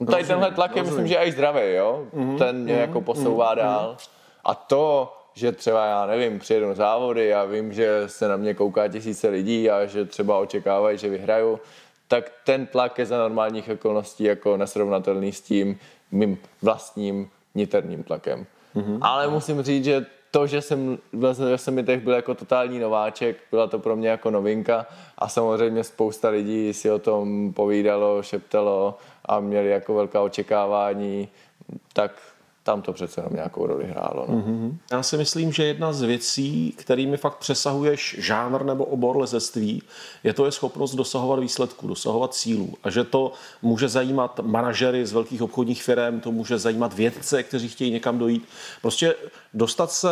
No 0.00 0.06
tady 0.06 0.24
tenhle 0.24 0.50
tlak 0.50 0.76
je, 0.76 0.82
myslím, 0.82 1.06
že 1.06 1.16
i 1.16 1.32
zdravý, 1.32 1.72
jo? 1.74 2.06
Mm-hmm, 2.14 2.38
Ten 2.38 2.56
mě 2.56 2.74
mm-hmm, 2.74 2.80
jako 2.80 3.00
posouvá 3.00 3.52
mm-hmm. 3.52 3.58
dál. 3.58 3.96
A 4.44 4.54
to, 4.54 5.12
že 5.34 5.52
třeba, 5.52 5.86
já 5.86 6.06
nevím, 6.06 6.38
přijedu 6.38 6.74
závody 6.74 7.34
a 7.34 7.44
vím, 7.44 7.72
že 7.72 8.02
se 8.06 8.28
na 8.28 8.36
mě 8.36 8.54
kouká 8.54 8.88
tisíce 8.88 9.28
lidí 9.28 9.70
a 9.70 9.86
že 9.86 10.04
třeba 10.04 10.38
očekávají, 10.38 10.98
že 10.98 11.08
vyhraju, 11.08 11.60
tak 12.08 12.32
ten 12.44 12.66
tlak 12.66 12.98
je 12.98 13.06
za 13.06 13.18
normálních 13.18 13.68
okolností 13.68 14.24
jako 14.24 14.56
nesrovnatelný 14.56 15.32
s 15.32 15.40
tím 15.40 15.78
mým 16.10 16.38
vlastním 16.62 17.30
niterním 17.56 18.02
tlakem. 18.02 18.46
Mm-hmm. 18.76 18.98
Ale 19.00 19.28
musím 19.28 19.62
říct, 19.62 19.84
že 19.84 20.06
to, 20.30 20.46
že 20.46 20.62
jsem 20.62 20.98
v 21.12 21.56
Semitech 21.56 22.00
byl 22.00 22.12
jako 22.12 22.34
totální 22.34 22.78
nováček, 22.78 23.36
byla 23.50 23.66
to 23.66 23.78
pro 23.78 23.96
mě 23.96 24.08
jako 24.08 24.30
novinka 24.30 24.86
a 25.18 25.28
samozřejmě 25.28 25.84
spousta 25.84 26.28
lidí 26.28 26.72
si 26.72 26.90
o 26.90 26.98
tom 26.98 27.52
povídalo, 27.52 28.22
šeptalo 28.22 28.98
a 29.24 29.40
měli 29.40 29.70
jako 29.70 29.94
velká 29.94 30.20
očekávání, 30.20 31.28
tak 31.92 32.12
tam 32.66 32.82
to 32.82 32.92
přece 32.92 33.20
jenom 33.20 33.32
nějakou 33.34 33.66
roli 33.66 33.86
hrálo. 33.86 34.26
No. 34.28 34.34
Mm-hmm. 34.34 34.76
Já 34.92 35.02
si 35.02 35.16
myslím, 35.16 35.52
že 35.52 35.64
jedna 35.64 35.92
z 35.92 36.02
věcí, 36.02 36.74
kterými 36.76 37.16
fakt 37.16 37.36
přesahuješ 37.36 38.16
žánr 38.18 38.64
nebo 38.64 38.84
obor 38.84 39.16
lezectví, 39.16 39.82
je 40.24 40.32
to 40.32 40.44
je 40.46 40.52
schopnost 40.52 40.94
dosahovat 40.94 41.40
výsledků, 41.40 41.88
dosahovat 41.88 42.34
cílů. 42.34 42.74
A 42.82 42.90
že 42.90 43.04
to 43.04 43.32
může 43.62 43.88
zajímat 43.88 44.40
manažery 44.42 45.06
z 45.06 45.12
velkých 45.12 45.42
obchodních 45.42 45.82
firm, 45.82 46.20
to 46.20 46.32
může 46.32 46.58
zajímat 46.58 46.92
vědce, 46.92 47.42
kteří 47.42 47.68
chtějí 47.68 47.90
někam 47.90 48.18
dojít. 48.18 48.48
Prostě 48.82 49.14
dostat 49.54 49.90
se 49.90 50.08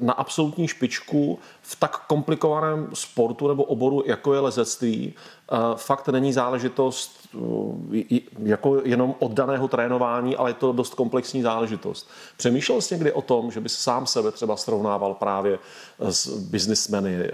na 0.00 0.12
absolutní 0.12 0.68
špičku 0.68 1.38
v 1.62 1.76
tak 1.76 2.06
komplikovaném 2.06 2.88
sportu 2.94 3.48
nebo 3.48 3.64
oboru, 3.64 4.02
jako 4.06 4.34
je 4.34 4.40
lezectví, 4.40 5.14
eh, 5.52 5.56
fakt 5.76 6.08
není 6.08 6.32
záležitost 6.32 7.28
eh, 7.94 8.20
jako 8.42 8.80
jenom 8.84 9.14
oddaného 9.18 9.68
trénování, 9.68 10.36
ale 10.36 10.50
je 10.50 10.54
to 10.54 10.72
dost 10.72 10.94
komplexní 10.94 11.42
záležitost. 11.42 12.10
Přemýšlel 12.36 12.80
jsi 12.80 12.94
někdy 12.94 13.12
o 13.12 13.22
tom, 13.22 13.50
že 13.50 13.60
by 13.60 13.68
sám 13.68 14.06
sebe 14.06 14.32
třeba 14.32 14.56
srovnával 14.56 15.14
právě 15.14 15.58
s 15.98 16.28
biznismeny, 16.38 17.14
eh, 17.14 17.30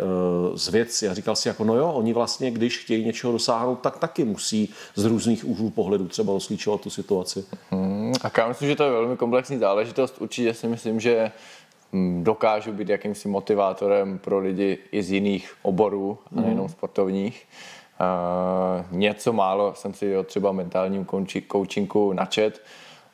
s 0.55 0.69
vědci 0.69 1.09
a 1.09 1.15
říkal 1.15 1.37
si 1.37 1.49
jako, 1.49 1.65
no 1.65 1.75
jo, 1.75 1.93
oni 1.93 2.13
vlastně, 2.13 2.51
když 2.51 2.79
chtějí 2.79 3.05
něčeho 3.05 3.33
dosáhnout, 3.33 3.81
tak 3.81 3.99
taky 3.99 4.25
musí 4.25 4.75
z 4.95 5.05
různých 5.05 5.45
úhlů 5.45 5.71
pohledu 5.71 6.09
třeba 6.09 6.33
rozklíčovat 6.33 6.81
tu 6.81 6.91
situaci. 6.91 7.45
Hmm, 7.71 8.13
a 8.23 8.31
já 8.39 8.49
myslím, 8.49 8.69
že 8.69 8.77
to 8.77 8.85
je 8.85 8.91
velmi 8.91 9.17
komplexní 9.17 9.59
záležitost. 9.59 10.17
Určitě 10.19 10.55
si 10.55 10.69
myslím, 10.69 11.01
že 11.01 11.33
dokážu 12.23 12.73
být 12.73 12.89
jakýmsi 12.89 13.29
motivátorem 13.29 14.19
pro 14.19 14.39
lidi 14.39 14.79
i 14.93 15.03
z 15.03 15.11
jiných 15.11 15.55
oborů, 15.63 16.19
a 16.27 16.29
mhm. 16.35 16.45
nejenom 16.45 16.69
sportovních. 16.69 17.49
Uh, 18.01 18.99
něco 18.99 19.33
málo 19.33 19.75
jsem 19.75 19.95
si 19.95 20.17
o 20.17 20.23
třeba 20.23 20.53
mentálním 20.53 21.07
coachingu 21.53 22.13
načet. 22.13 22.63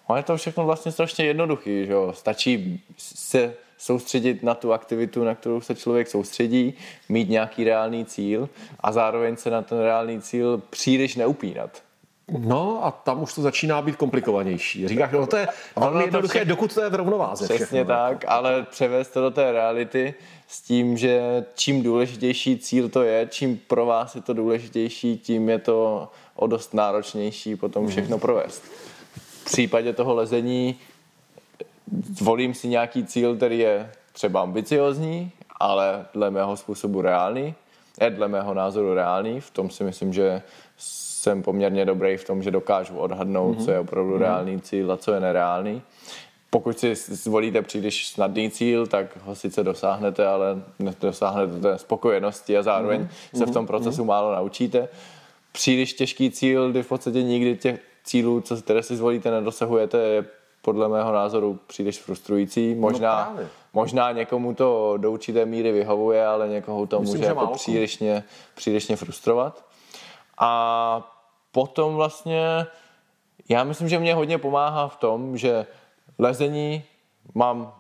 Ale 0.09 0.19
je 0.19 0.23
to 0.23 0.37
všechno 0.37 0.65
vlastně 0.65 0.93
strašně 0.93 1.25
jednoduchý, 1.25 1.87
že 1.87 1.93
jo? 1.93 2.12
Stačí 2.12 2.83
se 2.97 3.55
soustředit 3.79 4.43
na 4.43 4.55
tu 4.55 4.73
aktivitu, 4.73 5.25
na 5.25 5.35
kterou 5.35 5.61
se 5.61 5.75
člověk 5.75 6.09
soustředí, 6.09 6.75
mít 7.09 7.29
nějaký 7.29 7.65
reálný 7.65 8.05
cíl 8.05 8.49
a 8.81 8.93
zároveň 8.93 9.37
se 9.37 9.51
na 9.51 9.62
ten 9.62 9.79
reálný 9.79 10.21
cíl 10.21 10.62
příliš 10.71 11.17
neupínat. 11.17 11.83
No 12.29 12.85
a 12.85 12.91
tam 12.91 13.23
už 13.23 13.35
to 13.35 13.43
začíná 13.43 13.83
být 13.83 13.97
komplikovanější. 13.97 14.89
Říkáš, 14.89 15.12
no 15.12 15.27
to 15.27 15.37
je 15.37 15.49
velmi 15.77 16.05
jednoduché, 16.05 16.39
vše... 16.39 16.45
dokud 16.45 16.75
to 16.75 16.83
je 16.83 16.91
v 16.91 16.95
rovnováze. 16.95 17.45
Přesně 17.45 17.67
všechno. 17.67 17.85
tak, 17.85 18.25
ale 18.29 18.62
převést 18.62 19.09
to 19.09 19.21
do 19.21 19.31
té 19.31 19.53
reality 19.53 20.15
s 20.49 20.61
tím, 20.61 20.97
že 20.97 21.45
čím 21.55 21.83
důležitější 21.83 22.59
cíl 22.59 22.89
to 22.89 23.03
je, 23.03 23.29
čím 23.31 23.61
pro 23.67 23.87
vás 23.87 24.15
je 24.15 24.23
to 24.23 24.35
důležitější, 24.35 25.19
tím 25.19 25.49
je 25.49 25.59
to 25.59 26.09
o 26.35 26.47
dost 26.47 26.75
náročnější 26.75 27.57
potom 27.57 27.83
mhm. 27.83 27.91
všechno 27.91 28.19
provést. 28.19 28.62
V 29.17 29.45
případě 29.45 29.93
toho 29.93 30.15
lezení 30.15 30.79
zvolím 32.12 32.55
si 32.55 32.69
nějaký 32.69 33.07
cíl, 33.07 33.37
který 33.37 33.59
je 33.59 33.93
třeba 34.12 34.41
ambiciozní, 34.41 35.33
ale 35.61 36.07
dle 36.15 36.31
mého 36.31 36.57
způsobu 36.57 37.03
reálný, 37.03 37.55
je 38.01 38.11
dle 38.11 38.29
mého 38.29 38.55
názoru 38.55 38.95
reálný, 38.95 39.41
v 39.41 39.51
tom 39.51 39.71
si 39.71 39.85
myslím, 39.85 40.12
že 40.12 40.43
jsem 41.27 41.43
poměrně 41.43 41.85
dobrý 41.85 42.17
v 42.17 42.25
tom, 42.25 42.43
že 42.43 42.51
dokážu 42.51 42.97
odhadnout, 42.97 43.59
mm-hmm. 43.59 43.65
co 43.65 43.71
je 43.71 43.79
opravdu 43.79 44.15
mm-hmm. 44.15 44.21
reálný 44.21 44.61
cíl 44.61 44.93
a 44.93 44.97
co 44.97 45.12
je 45.12 45.21
nereálný. 45.21 45.83
Pokud 46.51 46.79
si 46.79 46.95
zvolíte 46.95 47.62
příliš 47.62 48.09
snadný 48.09 48.51
cíl, 48.51 48.87
tak 48.87 49.07
ho 49.25 49.35
sice 49.35 49.65
dosáhnete, 49.65 50.27
ale 50.27 50.62
nedosáhnete 50.79 51.61
té 51.61 51.79
spokojenosti 51.79 52.59
a 52.59 52.62
zároveň 52.62 53.01
mm-hmm. 53.03 53.39
se 53.39 53.47
v 53.47 53.51
tom 53.51 53.62
mhm. 53.62 53.67
procesu 53.67 54.03
mm-hmm. 54.03 54.07
málo 54.07 54.35
naučíte. 54.35 54.89
Příliš 55.53 55.93
těžký 55.93 56.31
cíl, 56.31 56.71
kdy 56.71 56.83
v 56.83 56.89
podstatě 56.89 57.23
nikdy 57.23 57.57
těch 57.57 57.81
cílů, 58.05 58.41
co, 58.41 58.57
které 58.57 58.83
si 58.83 58.97
zvolíte, 58.97 59.31
nedosahujete, 59.31 59.99
je 59.99 60.25
podle 60.62 60.89
mého 60.89 61.12
názoru 61.12 61.59
příliš 61.67 61.99
frustrující. 61.99 62.75
Možná, 62.75 63.35
no 63.37 63.47
možná 63.73 64.12
někomu 64.12 64.55
to 64.55 64.95
do 64.97 65.12
určité 65.12 65.47
míry 65.47 65.73
vyhovuje, 65.73 66.27
ale 66.27 66.49
někoho 66.49 66.87
to 66.87 67.01
Myslím, 67.01 67.17
může 67.17 67.25
že 67.25 67.29
jako 67.29 67.47
přílišně, 67.47 68.25
přílišně 68.55 68.97
frustrovat. 68.97 69.65
A 70.39 71.15
potom 71.57 71.95
vlastně 71.95 72.66
já 73.49 73.64
myslím, 73.64 73.88
že 73.88 73.99
mě 73.99 74.14
hodně 74.14 74.38
pomáhá 74.38 74.88
v 74.88 74.97
tom, 74.97 75.37
že 75.37 75.66
lezení 76.19 76.85
mám 77.35 77.73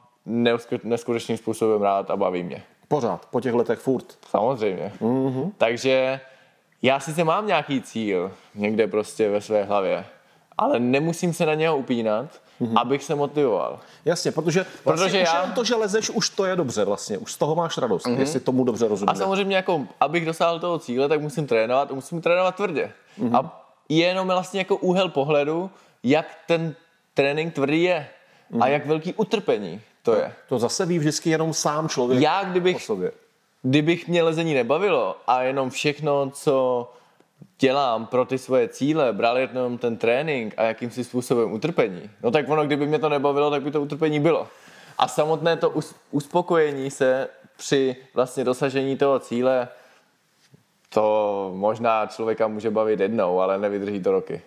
neskutečným 0.84 1.38
způsobem 1.38 1.82
rád 1.82 2.10
a 2.10 2.16
baví 2.16 2.42
mě. 2.42 2.62
Pořád, 2.88 3.26
po 3.26 3.40
těch 3.40 3.54
letech 3.54 3.78
furt. 3.78 4.18
Samozřejmě. 4.30 4.92
Mm-hmm. 5.00 5.52
Takže 5.58 6.20
já 6.82 7.00
sice 7.00 7.24
mám 7.24 7.46
nějaký 7.46 7.82
cíl 7.82 8.32
někde 8.54 8.86
prostě 8.86 9.30
ve 9.30 9.40
své 9.40 9.64
hlavě, 9.64 10.04
ale 10.58 10.80
nemusím 10.80 11.32
se 11.32 11.46
na 11.46 11.54
něho 11.54 11.76
upínat, 11.76 12.26
mm-hmm. 12.60 12.80
abych 12.80 13.04
se 13.04 13.14
motivoval. 13.14 13.78
Jasně, 14.04 14.32
protože, 14.32 14.66
vlastně 14.84 15.04
Protože 15.04 15.22
už 15.22 15.28
já- 15.28 15.52
to, 15.52 15.64
že 15.64 15.74
lezeš, 15.74 16.10
už 16.10 16.30
to 16.30 16.44
je 16.44 16.56
dobře 16.56 16.84
vlastně, 16.84 17.18
už 17.18 17.32
z 17.32 17.38
toho 17.38 17.54
máš 17.54 17.78
radost, 17.78 18.06
mm-hmm. 18.06 18.18
jestli 18.18 18.40
tomu 18.40 18.64
dobře 18.64 18.88
rozumím. 18.88 19.10
A 19.10 19.14
samozřejmě, 19.14 19.56
jako, 19.56 19.86
abych 20.00 20.26
dosáhl 20.26 20.60
toho 20.60 20.78
cíle, 20.78 21.08
tak 21.08 21.20
musím 21.20 21.46
trénovat 21.46 21.90
a 21.90 21.94
musím 21.94 22.20
trénovat 22.20 22.56
tvrdě. 22.56 22.92
Mm-hmm. 23.20 23.36
A 23.36 23.65
je 23.88 24.06
jenom 24.06 24.28
vlastně 24.28 24.60
jako 24.60 24.76
úhel 24.76 25.08
pohledu, 25.08 25.70
jak 26.02 26.26
ten 26.46 26.74
trénink 27.14 27.54
tvrdý 27.54 27.82
je 27.82 28.08
mm-hmm. 28.52 28.62
a 28.62 28.68
jak 28.68 28.86
velký 28.86 29.14
utrpení 29.14 29.80
to 30.02 30.16
je. 30.16 30.32
To 30.48 30.58
zase 30.58 30.86
ví 30.86 30.98
vždycky 30.98 31.30
jenom 31.30 31.54
sám 31.54 31.88
člověk 31.88 32.22
Já, 32.22 32.40
o 32.40 32.44
kdybych, 32.44 32.84
sobě. 32.84 33.12
kdybych 33.62 34.08
mě 34.08 34.22
lezení 34.22 34.54
nebavilo 34.54 35.16
a 35.26 35.42
jenom 35.42 35.70
všechno, 35.70 36.30
co 36.30 36.88
dělám 37.58 38.06
pro 38.06 38.24
ty 38.24 38.38
svoje 38.38 38.68
cíle, 38.68 39.12
bral 39.12 39.38
jenom 39.38 39.78
ten 39.78 39.96
trénink 39.96 40.54
a 40.56 40.62
jakýmsi 40.62 41.04
způsobem 41.04 41.52
utrpení, 41.52 42.10
no 42.22 42.30
tak 42.30 42.48
ono, 42.48 42.66
kdyby 42.66 42.86
mě 42.86 42.98
to 42.98 43.08
nebavilo, 43.08 43.50
tak 43.50 43.62
by 43.62 43.70
to 43.70 43.82
utrpení 43.82 44.20
bylo. 44.20 44.48
A 44.98 45.08
samotné 45.08 45.56
to 45.56 45.70
us- 45.70 45.94
uspokojení 46.10 46.90
se 46.90 47.28
při 47.56 47.96
vlastně 48.14 48.44
dosažení 48.44 48.96
toho 48.96 49.18
cíle, 49.18 49.68
to 50.96 51.50
možná 51.54 52.06
člověka 52.06 52.48
může 52.48 52.70
bavit 52.70 53.00
jednou, 53.00 53.40
ale 53.40 53.58
nevydrží 53.58 54.00
to 54.00 54.12
roky. 54.12 54.42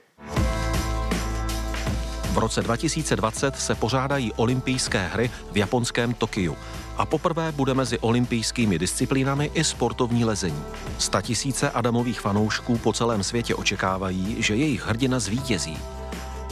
V 2.33 2.37
roce 2.37 2.61
2020 2.61 3.55
se 3.55 3.75
pořádají 3.75 4.33
olympijské 4.33 5.07
hry 5.07 5.31
v 5.51 5.57
japonském 5.57 6.13
Tokiu 6.13 6.57
a 6.97 7.05
poprvé 7.05 7.51
bude 7.51 7.73
mezi 7.73 7.99
olympijskými 7.99 8.79
disciplínami 8.79 9.51
i 9.53 9.63
sportovní 9.63 10.25
lezení. 10.25 10.63
Statisíce 10.97 11.71
Adamových 11.71 12.21
fanoušků 12.21 12.77
po 12.77 12.93
celém 12.93 13.23
světě 13.23 13.55
očekávají, 13.55 14.41
že 14.41 14.55
jejich 14.55 14.85
hrdina 14.85 15.19
zvítězí. 15.19 15.77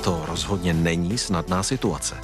To 0.03 0.23
rozhodně 0.27 0.73
není 0.73 1.17
snadná 1.17 1.63
situace. 1.63 2.15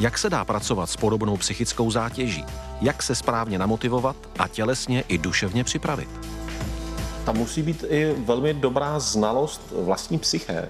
Jak 0.00 0.18
se 0.18 0.30
dá 0.30 0.44
pracovat 0.44 0.90
s 0.90 0.96
podobnou 0.96 1.36
psychickou 1.36 1.90
zátěží? 1.90 2.44
Jak 2.80 3.02
se 3.02 3.14
správně 3.14 3.58
namotivovat 3.58 4.16
a 4.38 4.48
tělesně 4.48 5.04
i 5.08 5.18
duševně 5.18 5.64
připravit? 5.64 6.41
Tam 7.24 7.36
musí 7.36 7.62
být 7.62 7.84
i 7.88 8.14
velmi 8.18 8.54
dobrá 8.54 8.98
znalost 8.98 9.60
vlastní 9.70 10.18
psyché, 10.18 10.68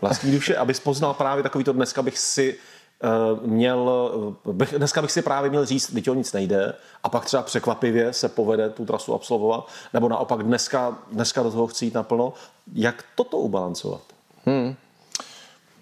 vlastní 0.00 0.32
duše, 0.32 0.56
abys 0.56 0.80
poznal 0.80 1.14
právě 1.14 1.42
takový 1.42 1.64
to 1.64 1.72
dneska 1.72 2.02
bych 2.02 2.18
si 2.18 2.58
eh, 3.02 3.08
měl, 3.46 4.10
eh, 4.48 4.52
bych, 4.52 4.74
dneska 4.76 5.02
bych 5.02 5.12
si 5.12 5.22
právě 5.22 5.50
měl 5.50 5.66
říct, 5.66 5.92
teď 5.92 6.10
o 6.10 6.14
nic 6.14 6.32
nejde 6.32 6.74
a 7.02 7.08
pak 7.08 7.24
třeba 7.24 7.42
překvapivě 7.42 8.12
se 8.12 8.28
povede 8.28 8.70
tu 8.70 8.86
trasu 8.86 9.14
absolvovat, 9.14 9.68
nebo 9.92 10.08
naopak 10.08 10.42
dneska, 10.42 10.98
dneska 11.12 11.42
do 11.42 11.50
toho 11.50 11.66
chci 11.66 11.84
jít 11.84 11.94
naplno. 11.94 12.32
Jak 12.74 13.04
toto 13.14 13.36
ubalancovat? 13.36 14.00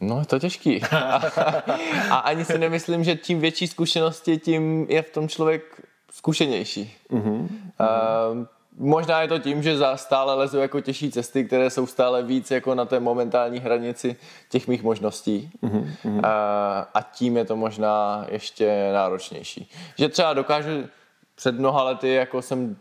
No, 0.01 0.19
je 0.21 0.27
to 0.27 0.39
těžký. 0.39 0.83
a 2.11 2.17
ani 2.17 2.45
si 2.45 2.59
nemyslím, 2.59 3.05
že 3.05 3.15
tím 3.15 3.41
větší 3.41 3.67
zkušenosti, 3.67 4.39
tím 4.39 4.87
je 4.89 5.03
v 5.03 5.11
tom 5.11 5.29
člověk 5.29 5.81
zkušenější. 6.13 6.97
Mm-hmm. 7.11 7.41
Uh, 7.41 8.47
možná 8.79 9.23
je 9.23 9.29
to 9.29 9.39
tím, 9.39 9.63
že 9.63 9.77
za 9.77 9.97
stále 9.97 10.35
lezu 10.35 10.59
jako 10.59 10.81
těžší 10.81 11.11
cesty, 11.11 11.45
které 11.45 11.71
jsou 11.71 11.87
stále 11.87 12.23
víc 12.23 12.51
jako 12.51 12.75
na 12.75 12.85
té 12.85 13.01
momentální 13.01 13.59
hranici 13.59 14.17
těch 14.51 14.69
mých 14.69 14.83
možností. 14.83 15.51
Mm-hmm. 15.63 15.85
Uh, 16.05 16.21
a 16.95 17.03
tím 17.13 17.37
je 17.37 17.45
to 17.45 17.57
možná 17.57 18.27
ještě 18.29 18.91
náročnější. 18.93 19.71
Že 19.99 20.09
třeba 20.09 20.35
dokážu 20.35 20.85
před 21.35 21.59
mnoha 21.59 21.83
lety, 21.83 22.13
jako 22.13 22.43
jsem 22.43 22.77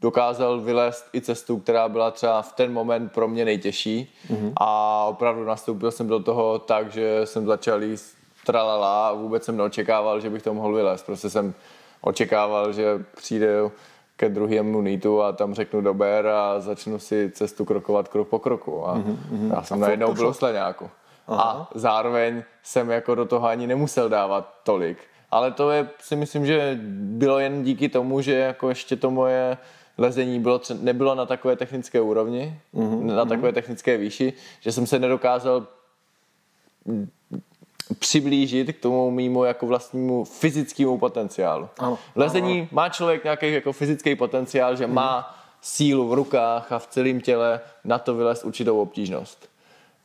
dokázal 0.00 0.60
vylézt 0.60 1.08
i 1.14 1.20
cestu, 1.20 1.58
která 1.58 1.88
byla 1.88 2.10
třeba 2.10 2.42
v 2.42 2.52
ten 2.52 2.72
moment 2.72 3.12
pro 3.12 3.28
mě 3.28 3.44
nejtěžší 3.44 4.12
mm-hmm. 4.30 4.52
a 4.56 5.04
opravdu 5.04 5.44
nastoupil 5.44 5.90
jsem 5.90 6.08
do 6.08 6.20
toho 6.20 6.58
tak, 6.58 6.92
že 6.92 7.20
jsem 7.24 7.46
začal 7.46 7.82
jíst 7.82 8.16
tralala 8.46 9.08
a 9.08 9.12
vůbec 9.12 9.44
jsem 9.44 9.56
neočekával, 9.56 10.20
že 10.20 10.30
bych 10.30 10.42
to 10.42 10.54
mohl 10.54 10.74
vylézt. 10.74 11.06
Prostě 11.06 11.30
jsem 11.30 11.54
očekával, 12.00 12.72
že 12.72 13.04
přijde 13.16 13.60
ke 14.18 14.28
druhému 14.28 14.82
nítu 14.82 15.22
a 15.22 15.32
tam 15.32 15.54
řeknu 15.54 15.80
dober 15.80 16.26
a 16.26 16.60
začnu 16.60 16.98
si 16.98 17.30
cestu 17.30 17.64
krokovat 17.64 18.08
krok 18.08 18.28
po 18.28 18.38
kroku. 18.38 18.88
A 18.88 18.98
mm-hmm. 18.98 19.54
já 19.54 19.62
jsem 19.62 19.82
A 19.82 19.86
najednou 19.86 20.14
byl 20.14 20.34
sleňáku. 20.34 20.90
A 21.28 21.70
zároveň 21.74 22.42
jsem 22.62 22.90
jako 22.90 23.14
do 23.14 23.24
toho 23.24 23.48
ani 23.48 23.66
nemusel 23.66 24.08
dávat 24.08 24.54
tolik. 24.62 24.98
Ale 25.30 25.50
to 25.50 25.70
je, 25.70 25.88
si 26.00 26.16
myslím, 26.16 26.46
že 26.46 26.78
bylo 26.82 27.38
jen 27.38 27.62
díky 27.62 27.88
tomu, 27.88 28.20
že 28.20 28.34
jako 28.34 28.68
ještě 28.68 28.96
to 28.96 29.10
moje 29.10 29.56
lezení 29.98 30.40
bylo, 30.40 30.60
nebylo 30.80 31.14
na 31.14 31.26
takové 31.26 31.56
technické 31.56 32.00
úrovni, 32.00 32.60
mm-hmm. 32.74 33.02
na 33.02 33.24
takové 33.24 33.52
technické 33.52 33.96
výši, 33.96 34.32
že 34.60 34.72
jsem 34.72 34.86
se 34.86 34.98
nedokázal 34.98 35.66
přiblížit 37.98 38.72
k 38.72 38.80
tomu 38.80 39.10
mýmu 39.10 39.44
jako 39.44 39.66
vlastnímu 39.66 40.24
fyzickému 40.24 40.98
potenciálu. 40.98 41.68
Ano. 41.78 41.98
Lezení 42.16 42.68
má 42.72 42.88
člověk 42.88 43.24
nějaký 43.24 43.52
jako 43.52 43.72
fyzický 43.72 44.14
potenciál, 44.14 44.76
že 44.76 44.86
má 44.86 45.34
sílu 45.60 46.08
v 46.08 46.12
rukách 46.12 46.72
a 46.72 46.78
v 46.78 46.86
celém 46.86 47.20
těle 47.20 47.60
na 47.84 47.98
to 47.98 48.14
vylézt 48.14 48.44
určitou 48.44 48.80
obtížnost. 48.80 49.48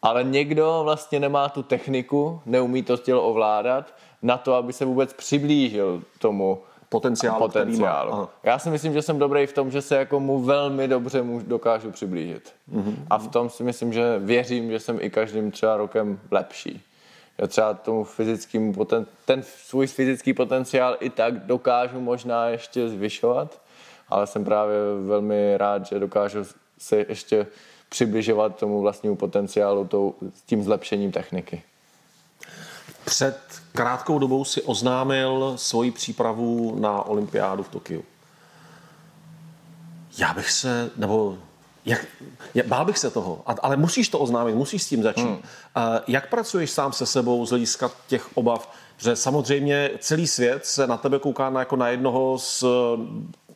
Ale 0.02 0.24
někdo 0.24 0.82
vlastně 0.84 1.20
nemá 1.20 1.50
tu 1.50 1.64
techniku, 1.64 2.42
neumí 2.46 2.84
to 2.84 2.98
tělo 2.98 3.22
ovládat 3.22 3.94
na 4.22 4.38
to, 4.38 4.54
aby 4.54 4.74
se 4.74 4.86
vůbec 4.86 5.14
přiblížil 5.14 6.04
tomu 6.20 6.60
Potenciálu, 6.94 7.40
potenciálu. 7.40 8.14
Ano. 8.14 8.30
Já 8.44 8.60
si 8.60 8.70
myslím, 8.70 8.94
že 8.94 9.02
jsem 9.02 9.20
dobrý 9.20 9.46
v 9.46 9.54
tom, 9.54 9.72
že 9.72 9.82
se 9.82 9.96
jako 9.96 10.20
mu 10.20 10.40
velmi 10.40 10.88
dobře 10.88 11.22
mu 11.22 11.40
dokážu 11.40 11.92
přiblížit. 11.92 12.54
Mm-hmm. 12.74 12.96
A 13.10 13.18
v 13.18 13.28
tom 13.28 13.50
si 13.50 13.64
myslím, 13.64 13.94
že 13.94 14.20
věřím, 14.20 14.72
že 14.72 14.80
jsem 14.80 14.98
i 15.02 15.10
každým 15.10 15.52
třeba 15.52 15.78
rokem 15.78 16.20
lepší. 16.32 16.82
Já 17.38 17.48
třeba 17.48 17.74
tomu 17.74 18.04
fyzickému 18.04 18.74
poten, 18.74 19.06
ten 19.26 19.44
svůj 19.44 19.88
fyzický 19.88 20.34
potenciál 20.34 20.98
i 21.00 21.10
tak 21.10 21.46
dokážu 21.46 22.00
možná 22.00 22.48
ještě 22.48 22.90
zvyšovat, 22.90 23.62
ale 24.10 24.28
jsem 24.28 24.46
právě 24.46 24.76
velmi 25.06 25.58
rád, 25.58 25.86
že 25.86 26.00
dokážu 26.00 26.40
se 26.78 26.98
ještě 26.98 27.48
přibližovat 27.90 28.56
tomu 28.56 28.82
vlastnímu 28.82 29.16
potenciálu 29.16 29.86
tou, 29.86 30.16
tím 30.46 30.64
zlepšením 30.64 31.12
techniky. 31.12 31.64
Před 33.06 33.40
krátkou 33.72 34.20
dobou 34.20 34.46
si 34.46 34.62
oznámil 34.62 35.54
svoji 35.56 35.92
přípravu 35.92 36.80
na 36.80 37.04
olympiádu 37.04 37.64
v 37.64 37.70
Tokiu. 37.70 38.04
Já 40.18 40.34
bych 40.34 40.52
se, 40.52 40.92
nebo 40.96 41.38
jak, 41.86 42.06
já, 42.54 42.64
bál 42.68 42.86
bych 42.86 42.98
se 42.98 43.12
toho, 43.12 43.42
a- 43.46 43.56
ale 43.62 43.78
musíš 43.78 44.10
to 44.10 44.20
oznámit, 44.20 44.56
musíš 44.56 44.84
s 44.84 44.90
tím 44.90 45.04
začít. 45.04 45.22
Hmm. 45.26 45.38
Jak 46.08 46.30
pracuješ 46.30 46.72
sám 46.72 46.94
se 46.94 47.06
sebou 47.06 47.46
z 47.46 47.50
hlediska 47.50 47.92
těch 48.08 48.38
obav, 48.38 48.70
že 48.98 49.16
samozřejmě 49.16 49.90
celý 50.00 50.28
svět 50.28 50.66
se 50.66 50.88
na 50.88 50.98
tebe 50.98 51.20
kouká 51.20 51.50
na, 51.50 51.60
jako 51.60 51.76
na 51.76 51.88
jednoho 51.90 52.38
z 52.40 52.64
eh, 52.64 52.68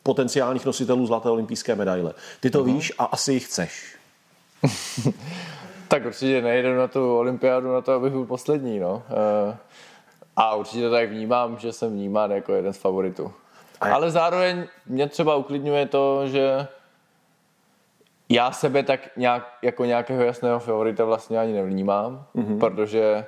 potenciálních 0.02 0.64
nositelů 0.66 1.06
zlaté 1.06 1.30
olympijské 1.30 1.74
medaile. 1.74 2.14
Ty 2.40 2.50
to 2.50 2.64
víš 2.64 2.92
a 2.98 3.04
asi 3.04 3.32
ji 3.32 3.40
chceš. 3.40 3.96
Tak 5.88 6.06
určitě 6.06 6.42
nejedu 6.42 6.76
na 6.76 6.88
tu 6.88 7.16
olympiádu 7.18 7.72
na 7.72 7.80
to, 7.80 7.92
abych 7.92 8.12
byl 8.12 8.24
poslední, 8.24 8.78
no. 8.78 9.02
Eh, 9.52 9.56
A 10.36 10.54
určitě 10.54 10.82
to 10.82 10.90
tak 10.90 11.10
vnímám, 11.10 11.58
že 11.58 11.72
jsem 11.72 11.90
vnímán 11.92 12.30
jako 12.30 12.52
jeden 12.52 12.72
z 12.72 12.76
favoritů. 12.76 13.32
Ale 13.80 14.10
zároveň 14.10 14.64
mě 14.86 15.08
třeba 15.08 15.36
uklidňuje 15.36 15.86
to, 15.86 16.28
že 16.28 16.66
já 18.28 18.52
sebe 18.52 18.82
tak 18.82 19.00
nějak, 19.16 19.58
jako 19.62 19.84
nějakého 19.84 20.22
jasného 20.22 20.58
favorita 20.58 21.04
vlastně 21.04 21.38
ani 21.38 21.52
nevnímám, 21.52 22.26
mm-hmm. 22.36 22.58
protože 22.58 23.26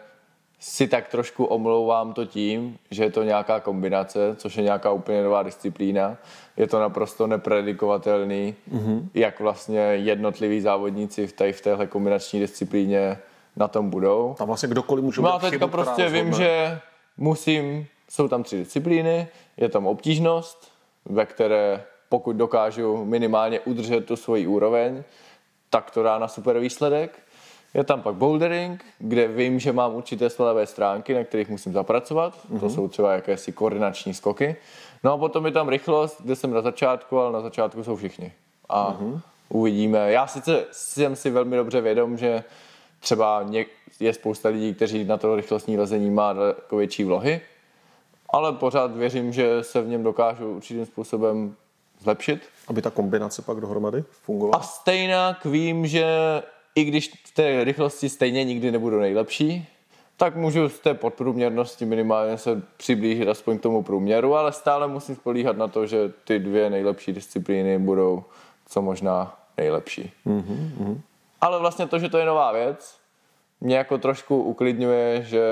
si 0.58 0.88
tak 0.88 1.08
trošku 1.08 1.44
omlouvám 1.44 2.12
to 2.12 2.24
tím, 2.24 2.78
že 2.90 3.04
je 3.04 3.10
to 3.10 3.22
nějaká 3.22 3.60
kombinace, 3.60 4.36
což 4.36 4.56
je 4.56 4.62
nějaká 4.62 4.90
úplně 4.90 5.22
nová 5.22 5.42
disciplína. 5.42 6.16
Je 6.56 6.66
to 6.66 6.80
naprosto 6.80 7.26
nepredikovatelný, 7.26 8.54
mm-hmm. 8.72 9.08
jak 9.14 9.40
vlastně 9.40 9.80
jednotliví 9.80 10.60
závodníci 10.60 11.26
v, 11.26 11.32
tady 11.32 11.52
v 11.52 11.60
téhle 11.60 11.86
kombinační 11.86 12.40
disciplíně 12.40 13.18
na 13.56 13.68
tom 13.68 13.90
budou. 13.90 14.34
Tam 14.38 14.46
vlastně 14.46 14.68
kdokoliv 14.68 15.04
může 15.04 15.22
No 15.22 15.34
a 15.34 15.38
teďka 15.38 15.58
chybu, 15.58 15.68
prostě 15.68 16.08
vím, 16.08 16.26
rozhodne. 16.26 16.46
že 16.46 16.80
musím, 17.16 17.86
jsou 18.08 18.28
tam 18.28 18.42
tři 18.42 18.56
disciplíny, 18.56 19.28
je 19.56 19.68
tam 19.68 19.86
obtížnost, 19.86 20.72
ve 21.04 21.26
které 21.26 21.84
pokud 22.10 22.36
dokážu 22.36 23.04
minimálně 23.04 23.60
udržet 23.60 24.06
tu 24.06 24.16
svoji 24.16 24.46
úroveň, 24.46 25.02
tak 25.70 25.90
to 25.90 26.02
dá 26.02 26.18
na 26.18 26.28
super 26.28 26.58
výsledek. 26.58 27.18
Je 27.74 27.84
tam 27.84 28.02
pak 28.02 28.14
bouldering, 28.14 28.84
kde 28.98 29.28
vím, 29.28 29.58
že 29.58 29.72
mám 29.72 29.94
určité 29.94 30.30
svalové 30.30 30.66
stránky, 30.66 31.14
na 31.14 31.24
kterých 31.24 31.48
musím 31.48 31.72
zapracovat. 31.72 32.34
Mm-hmm. 32.34 32.60
To 32.60 32.70
jsou 32.70 32.88
třeba 32.88 33.12
jakési 33.12 33.52
koordinační 33.52 34.14
skoky. 34.14 34.56
No 35.04 35.12
a 35.12 35.18
potom 35.18 35.46
je 35.46 35.52
tam 35.52 35.68
rychlost, 35.68 36.22
kde 36.22 36.36
jsem 36.36 36.50
na 36.50 36.62
začátku, 36.62 37.18
ale 37.18 37.32
na 37.32 37.40
začátku 37.40 37.84
jsou 37.84 37.96
všichni. 37.96 38.32
A 38.68 38.92
mm-hmm. 38.92 39.20
uvidíme. 39.48 40.12
Já 40.12 40.26
sice 40.26 40.64
jsem 40.72 41.16
si 41.16 41.30
velmi 41.30 41.56
dobře 41.56 41.80
vědom, 41.80 42.16
že 42.16 42.44
třeba 43.00 43.46
je 44.00 44.12
spousta 44.12 44.48
lidí, 44.48 44.74
kteří 44.74 45.04
na 45.04 45.16
to 45.16 45.36
rychlostní 45.36 45.78
lezení 45.78 46.10
má 46.10 46.32
daleko 46.32 46.76
větší 46.76 47.04
vlohy, 47.04 47.40
ale 48.30 48.52
pořád 48.52 48.96
věřím, 48.96 49.32
že 49.32 49.64
se 49.64 49.82
v 49.82 49.88
něm 49.88 50.02
dokážu 50.02 50.50
určitým 50.56 50.86
způsobem 50.86 51.56
zlepšit. 52.00 52.42
Aby 52.68 52.82
ta 52.82 52.90
kombinace 52.90 53.42
pak 53.42 53.60
dohromady 53.60 54.04
fungovala? 54.22 54.58
A 54.58 54.62
stejně 54.62 55.16
vím, 55.44 55.86
že 55.86 56.06
i 56.74 56.84
když 56.84 57.10
v 57.24 57.34
té 57.34 57.64
rychlosti 57.64 58.08
stejně 58.08 58.44
nikdy 58.44 58.70
nebudu 58.70 59.00
nejlepší, 59.00 59.68
tak 60.16 60.36
můžu 60.36 60.68
z 60.68 60.78
té 60.78 60.94
podprůměrnosti 60.94 61.84
minimálně 61.84 62.38
se 62.38 62.62
přiblížit 62.76 63.28
aspoň 63.28 63.58
k 63.58 63.62
tomu 63.62 63.82
průměru, 63.82 64.34
ale 64.34 64.52
stále 64.52 64.88
musím 64.88 65.14
spolíhat 65.14 65.56
na 65.56 65.68
to, 65.68 65.86
že 65.86 66.12
ty 66.24 66.38
dvě 66.38 66.70
nejlepší 66.70 67.12
disciplíny 67.12 67.78
budou 67.78 68.24
co 68.66 68.82
možná 68.82 69.38
nejlepší. 69.56 70.12
Mm-hmm. 70.26 71.00
Ale 71.40 71.58
vlastně 71.58 71.86
to, 71.86 71.98
že 71.98 72.08
to 72.08 72.18
je 72.18 72.26
nová 72.26 72.52
věc, 72.52 72.96
mě 73.60 73.76
jako 73.76 73.98
trošku 73.98 74.42
uklidňuje, 74.42 75.22
že 75.22 75.44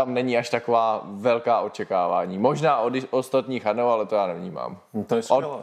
tam 0.00 0.14
není 0.14 0.38
až 0.38 0.50
taková 0.50 1.00
velká 1.04 1.60
očekávání. 1.60 2.38
Možná 2.38 2.78
od 2.78 2.92
ostatních 3.10 3.66
ano, 3.66 3.90
ale 3.90 4.06
to 4.06 4.14
já 4.14 4.26
nevnímám. 4.26 4.78
No 4.94 5.04
to 5.04 5.16
je 5.16 5.22
skvělé. 5.22 5.46
Od 5.46 5.62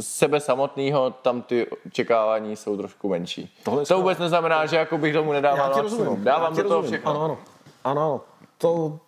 sebe 0.00 0.40
samotného 0.40 1.10
tam 1.10 1.42
ty 1.42 1.66
očekávání 1.86 2.56
jsou 2.56 2.76
trošku 2.76 3.08
menší. 3.08 3.56
Tohle 3.64 3.86
to 3.86 3.96
vůbec 3.96 4.18
neznamená, 4.18 4.66
že 4.66 4.76
jako 4.76 4.98
bych 4.98 5.14
tomu 5.14 5.32
nedával 5.32 5.70
já 5.70 5.82
rozumím. 5.82 6.24
Dávám 6.24 6.56
do 6.56 6.68
toho 6.68 6.82
všechno. 6.82 7.10
Ano, 7.10 7.24
ano. 7.24 7.38
Ano, 7.84 8.20
to, 8.58 8.98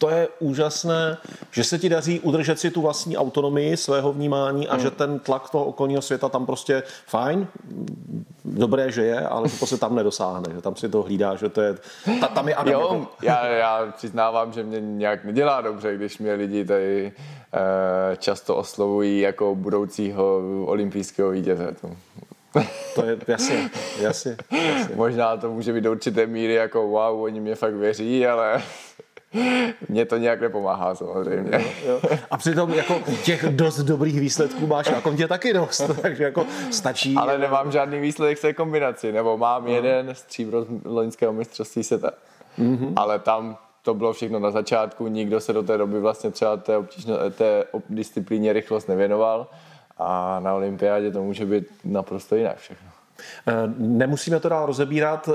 to 0.00 0.10
je 0.10 0.28
úžasné, 0.38 1.16
že 1.50 1.64
se 1.64 1.78
ti 1.78 1.88
daří 1.88 2.20
udržet 2.20 2.58
si 2.58 2.70
tu 2.70 2.82
vlastní 2.82 3.16
autonomii 3.16 3.76
svého 3.76 4.12
vnímání 4.12 4.68
a 4.68 4.74
hmm. 4.74 4.82
že 4.82 4.90
ten 4.90 5.18
tlak 5.18 5.50
toho 5.50 5.64
okolního 5.64 6.02
světa 6.02 6.28
tam 6.28 6.46
prostě 6.46 6.82
fajn, 7.06 7.46
dobré, 8.44 8.92
že 8.92 9.04
je, 9.04 9.20
ale 9.20 9.48
to 9.60 9.66
se 9.66 9.78
tam 9.78 9.94
nedosáhne, 9.94 10.54
že 10.54 10.60
tam 10.60 10.76
si 10.76 10.88
to 10.88 11.02
hlídá, 11.02 11.36
že 11.36 11.48
to 11.48 11.60
je, 11.60 11.74
ta, 12.20 12.28
tam 12.28 12.48
je 12.48 12.54
Adam. 12.54 12.72
Jo, 12.72 13.06
já, 13.22 13.46
já 13.46 13.92
přiznávám, 13.96 14.52
že 14.52 14.62
mě 14.62 14.80
nějak 14.80 15.24
nedělá 15.24 15.60
dobře, 15.60 15.96
když 15.96 16.18
mě 16.18 16.32
lidi 16.34 16.64
tady 16.64 17.12
eh, 17.52 18.16
často 18.16 18.56
oslovují 18.56 19.20
jako 19.20 19.54
budoucího 19.54 20.40
olympijského 20.64 21.30
vítěze. 21.30 21.76
To 22.94 23.04
je 23.04 23.18
jasně, 23.28 23.70
jasně, 24.00 24.36
jasně. 24.50 24.94
Možná 24.96 25.36
to 25.36 25.50
může 25.50 25.72
být 25.72 25.80
do 25.80 25.92
určité 25.92 26.26
míry 26.26 26.54
jako 26.54 26.86
wow, 26.86 27.22
oni 27.22 27.40
mě 27.40 27.54
fakt 27.54 27.74
věří, 27.74 28.26
ale 28.26 28.62
mně 29.88 30.04
to 30.04 30.16
nějak 30.16 30.40
nepomáhá 30.40 30.94
samozřejmě. 30.94 31.50
Jo, 31.52 31.70
jo. 31.86 32.00
A 32.30 32.36
přitom 32.36 32.74
jako 32.74 33.00
těch 33.24 33.44
dost 33.44 33.78
dobrých 33.78 34.20
výsledků 34.20 34.66
máš 34.66 34.90
na 34.90 35.00
kontě 35.00 35.28
taky 35.28 35.52
dost, 35.52 35.90
takže 36.02 36.24
jako 36.24 36.46
stačí. 36.70 37.14
Ale 37.16 37.38
nemám 37.38 37.72
žádný 37.72 38.00
výsledek 38.00 38.38
z 38.38 38.40
té 38.40 38.52
kombinaci, 38.52 39.12
nebo 39.12 39.36
mám 39.38 39.64
no. 39.64 39.70
jeden 39.70 40.14
stříbro 40.14 40.64
z 40.64 40.68
loňského 40.84 41.32
mistrovství 41.32 41.82
světa. 41.82 42.10
Mm-hmm. 42.58 42.92
Ale 42.96 43.18
tam 43.18 43.58
to 43.82 43.94
bylo 43.94 44.12
všechno 44.12 44.38
na 44.38 44.50
začátku, 44.50 45.08
nikdo 45.08 45.40
se 45.40 45.52
do 45.52 45.62
té 45.62 45.78
doby 45.78 46.00
vlastně 46.00 46.30
třeba 46.30 46.56
té, 46.56 46.76
obtížno, 46.76 47.30
té 47.30 47.64
disciplíně 47.88 48.52
rychlost 48.52 48.88
nevěnoval 48.88 49.46
a 49.98 50.40
na 50.40 50.54
olympiádě 50.54 51.10
to 51.10 51.22
může 51.22 51.46
být 51.46 51.64
naprosto 51.84 52.36
jinak 52.36 52.56
všechno. 52.56 52.89
Eh, 53.46 53.52
nemusíme 53.78 54.40
to 54.40 54.48
dál 54.48 54.66
rozebírat, 54.66 55.28
eh, 55.28 55.32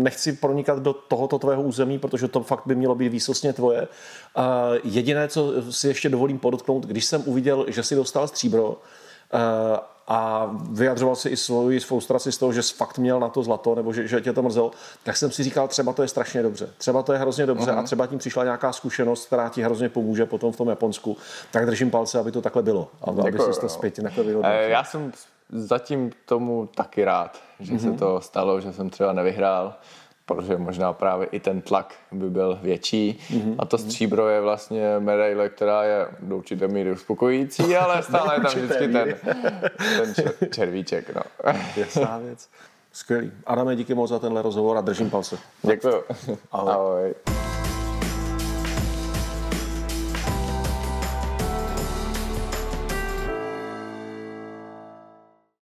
nechci 0.00 0.32
pronikat 0.32 0.78
do 0.78 0.92
tohoto 0.92 1.38
tvého 1.38 1.62
území, 1.62 1.98
protože 1.98 2.28
to 2.28 2.42
fakt 2.42 2.62
by 2.66 2.74
mělo 2.74 2.94
být 2.94 3.08
výsostně 3.08 3.52
tvoje. 3.52 3.82
Eh, 3.82 4.42
jediné, 4.84 5.28
co 5.28 5.52
si 5.72 5.88
ještě 5.88 6.08
dovolím 6.08 6.38
podotknout, 6.38 6.86
když 6.86 7.04
jsem 7.04 7.22
uviděl, 7.26 7.64
že 7.68 7.82
si 7.82 7.94
dostal 7.94 8.28
stříbro 8.28 8.76
a 10.12 10.50
vyjadřoval 10.70 11.16
si 11.16 11.28
i 11.28 11.36
svoji 11.36 11.80
frustraci 11.80 12.32
z 12.32 12.38
toho, 12.38 12.52
že 12.52 12.62
jsi 12.62 12.74
fakt 12.74 12.98
měl 12.98 13.20
na 13.20 13.28
to 13.28 13.42
zlato, 13.42 13.74
nebo 13.74 13.92
že, 13.92 14.08
že 14.08 14.20
tě 14.20 14.32
to 14.32 14.42
mrzelo, 14.42 14.70
tak 15.02 15.16
jsem 15.16 15.30
si 15.30 15.44
říkal, 15.44 15.68
třeba 15.68 15.92
to 15.92 16.02
je 16.02 16.08
strašně 16.08 16.42
dobře. 16.42 16.70
Třeba 16.78 17.02
to 17.02 17.12
je 17.12 17.18
hrozně 17.18 17.46
dobře 17.46 17.66
uh-huh. 17.66 17.74
a 17.74 17.76
mhm. 17.76 17.84
třeba 17.84 18.06
tím 18.06 18.18
přišla 18.18 18.44
nějaká 18.44 18.72
zkušenost, 18.72 19.26
která 19.26 19.48
ti 19.48 19.62
hrozně 19.62 19.88
pomůže 19.88 20.26
potom 20.26 20.52
v 20.52 20.56
tom 20.56 20.68
Japonsku. 20.68 21.16
Tak 21.50 21.66
držím 21.66 21.90
palce, 21.90 22.18
aby 22.18 22.32
to 22.32 22.42
takhle 22.42 22.62
bylo. 22.62 22.88
Aby, 23.02 23.20
aby 23.20 23.38
si 23.38 23.60
to 23.60 23.68
zpět 23.68 24.02
takhle 24.02 24.24
Já 24.68 24.84
jsem 24.84 25.12
zatím 25.52 26.10
tomu 26.24 26.66
taky 26.66 27.04
rád, 27.04 27.38
že 27.60 27.72
mm-hmm. 27.72 27.78
se 27.78 27.88
mhm. 27.88 27.96
to 27.96 28.20
stalo, 28.20 28.60
že 28.60 28.72
jsem 28.72 28.90
třeba 28.90 29.12
nevyhrál, 29.12 29.74
protože 30.26 30.56
možná 30.56 30.92
právě 30.92 31.26
i 31.26 31.40
ten 31.40 31.60
tlak 31.60 31.94
by 32.12 32.30
byl 32.30 32.58
větší. 32.62 33.18
Mm-hmm. 33.30 33.54
A 33.58 33.64
to 33.64 33.78
stříbro 33.78 34.28
je 34.28 34.40
vlastně 34.40 34.98
medaile, 34.98 35.48
která 35.48 35.84
je 35.84 36.06
do 36.20 36.36
určité 36.36 36.68
míry 36.68 36.92
uspokojící, 36.92 37.76
ale 37.76 38.02
stále 38.02 38.34
je 38.34 38.40
tam 38.40 38.52
vždycky 38.54 38.88
ten, 38.88 39.14
ten 40.38 40.48
červíček. 40.52 41.14
No. 41.14 41.22
Jasná 41.76 42.18
věc. 42.18 42.48
Skvělý. 42.92 43.32
Adame, 43.46 43.76
díky 43.76 43.94
moc 43.94 44.10
za 44.10 44.18
tenhle 44.18 44.42
rozhovor 44.42 44.76
a 44.76 44.80
držím 44.80 45.10
palce. 45.10 45.38
Děkuji. 45.62 46.04
Ahoj. 46.52 46.72
Ahoj. 46.72 47.14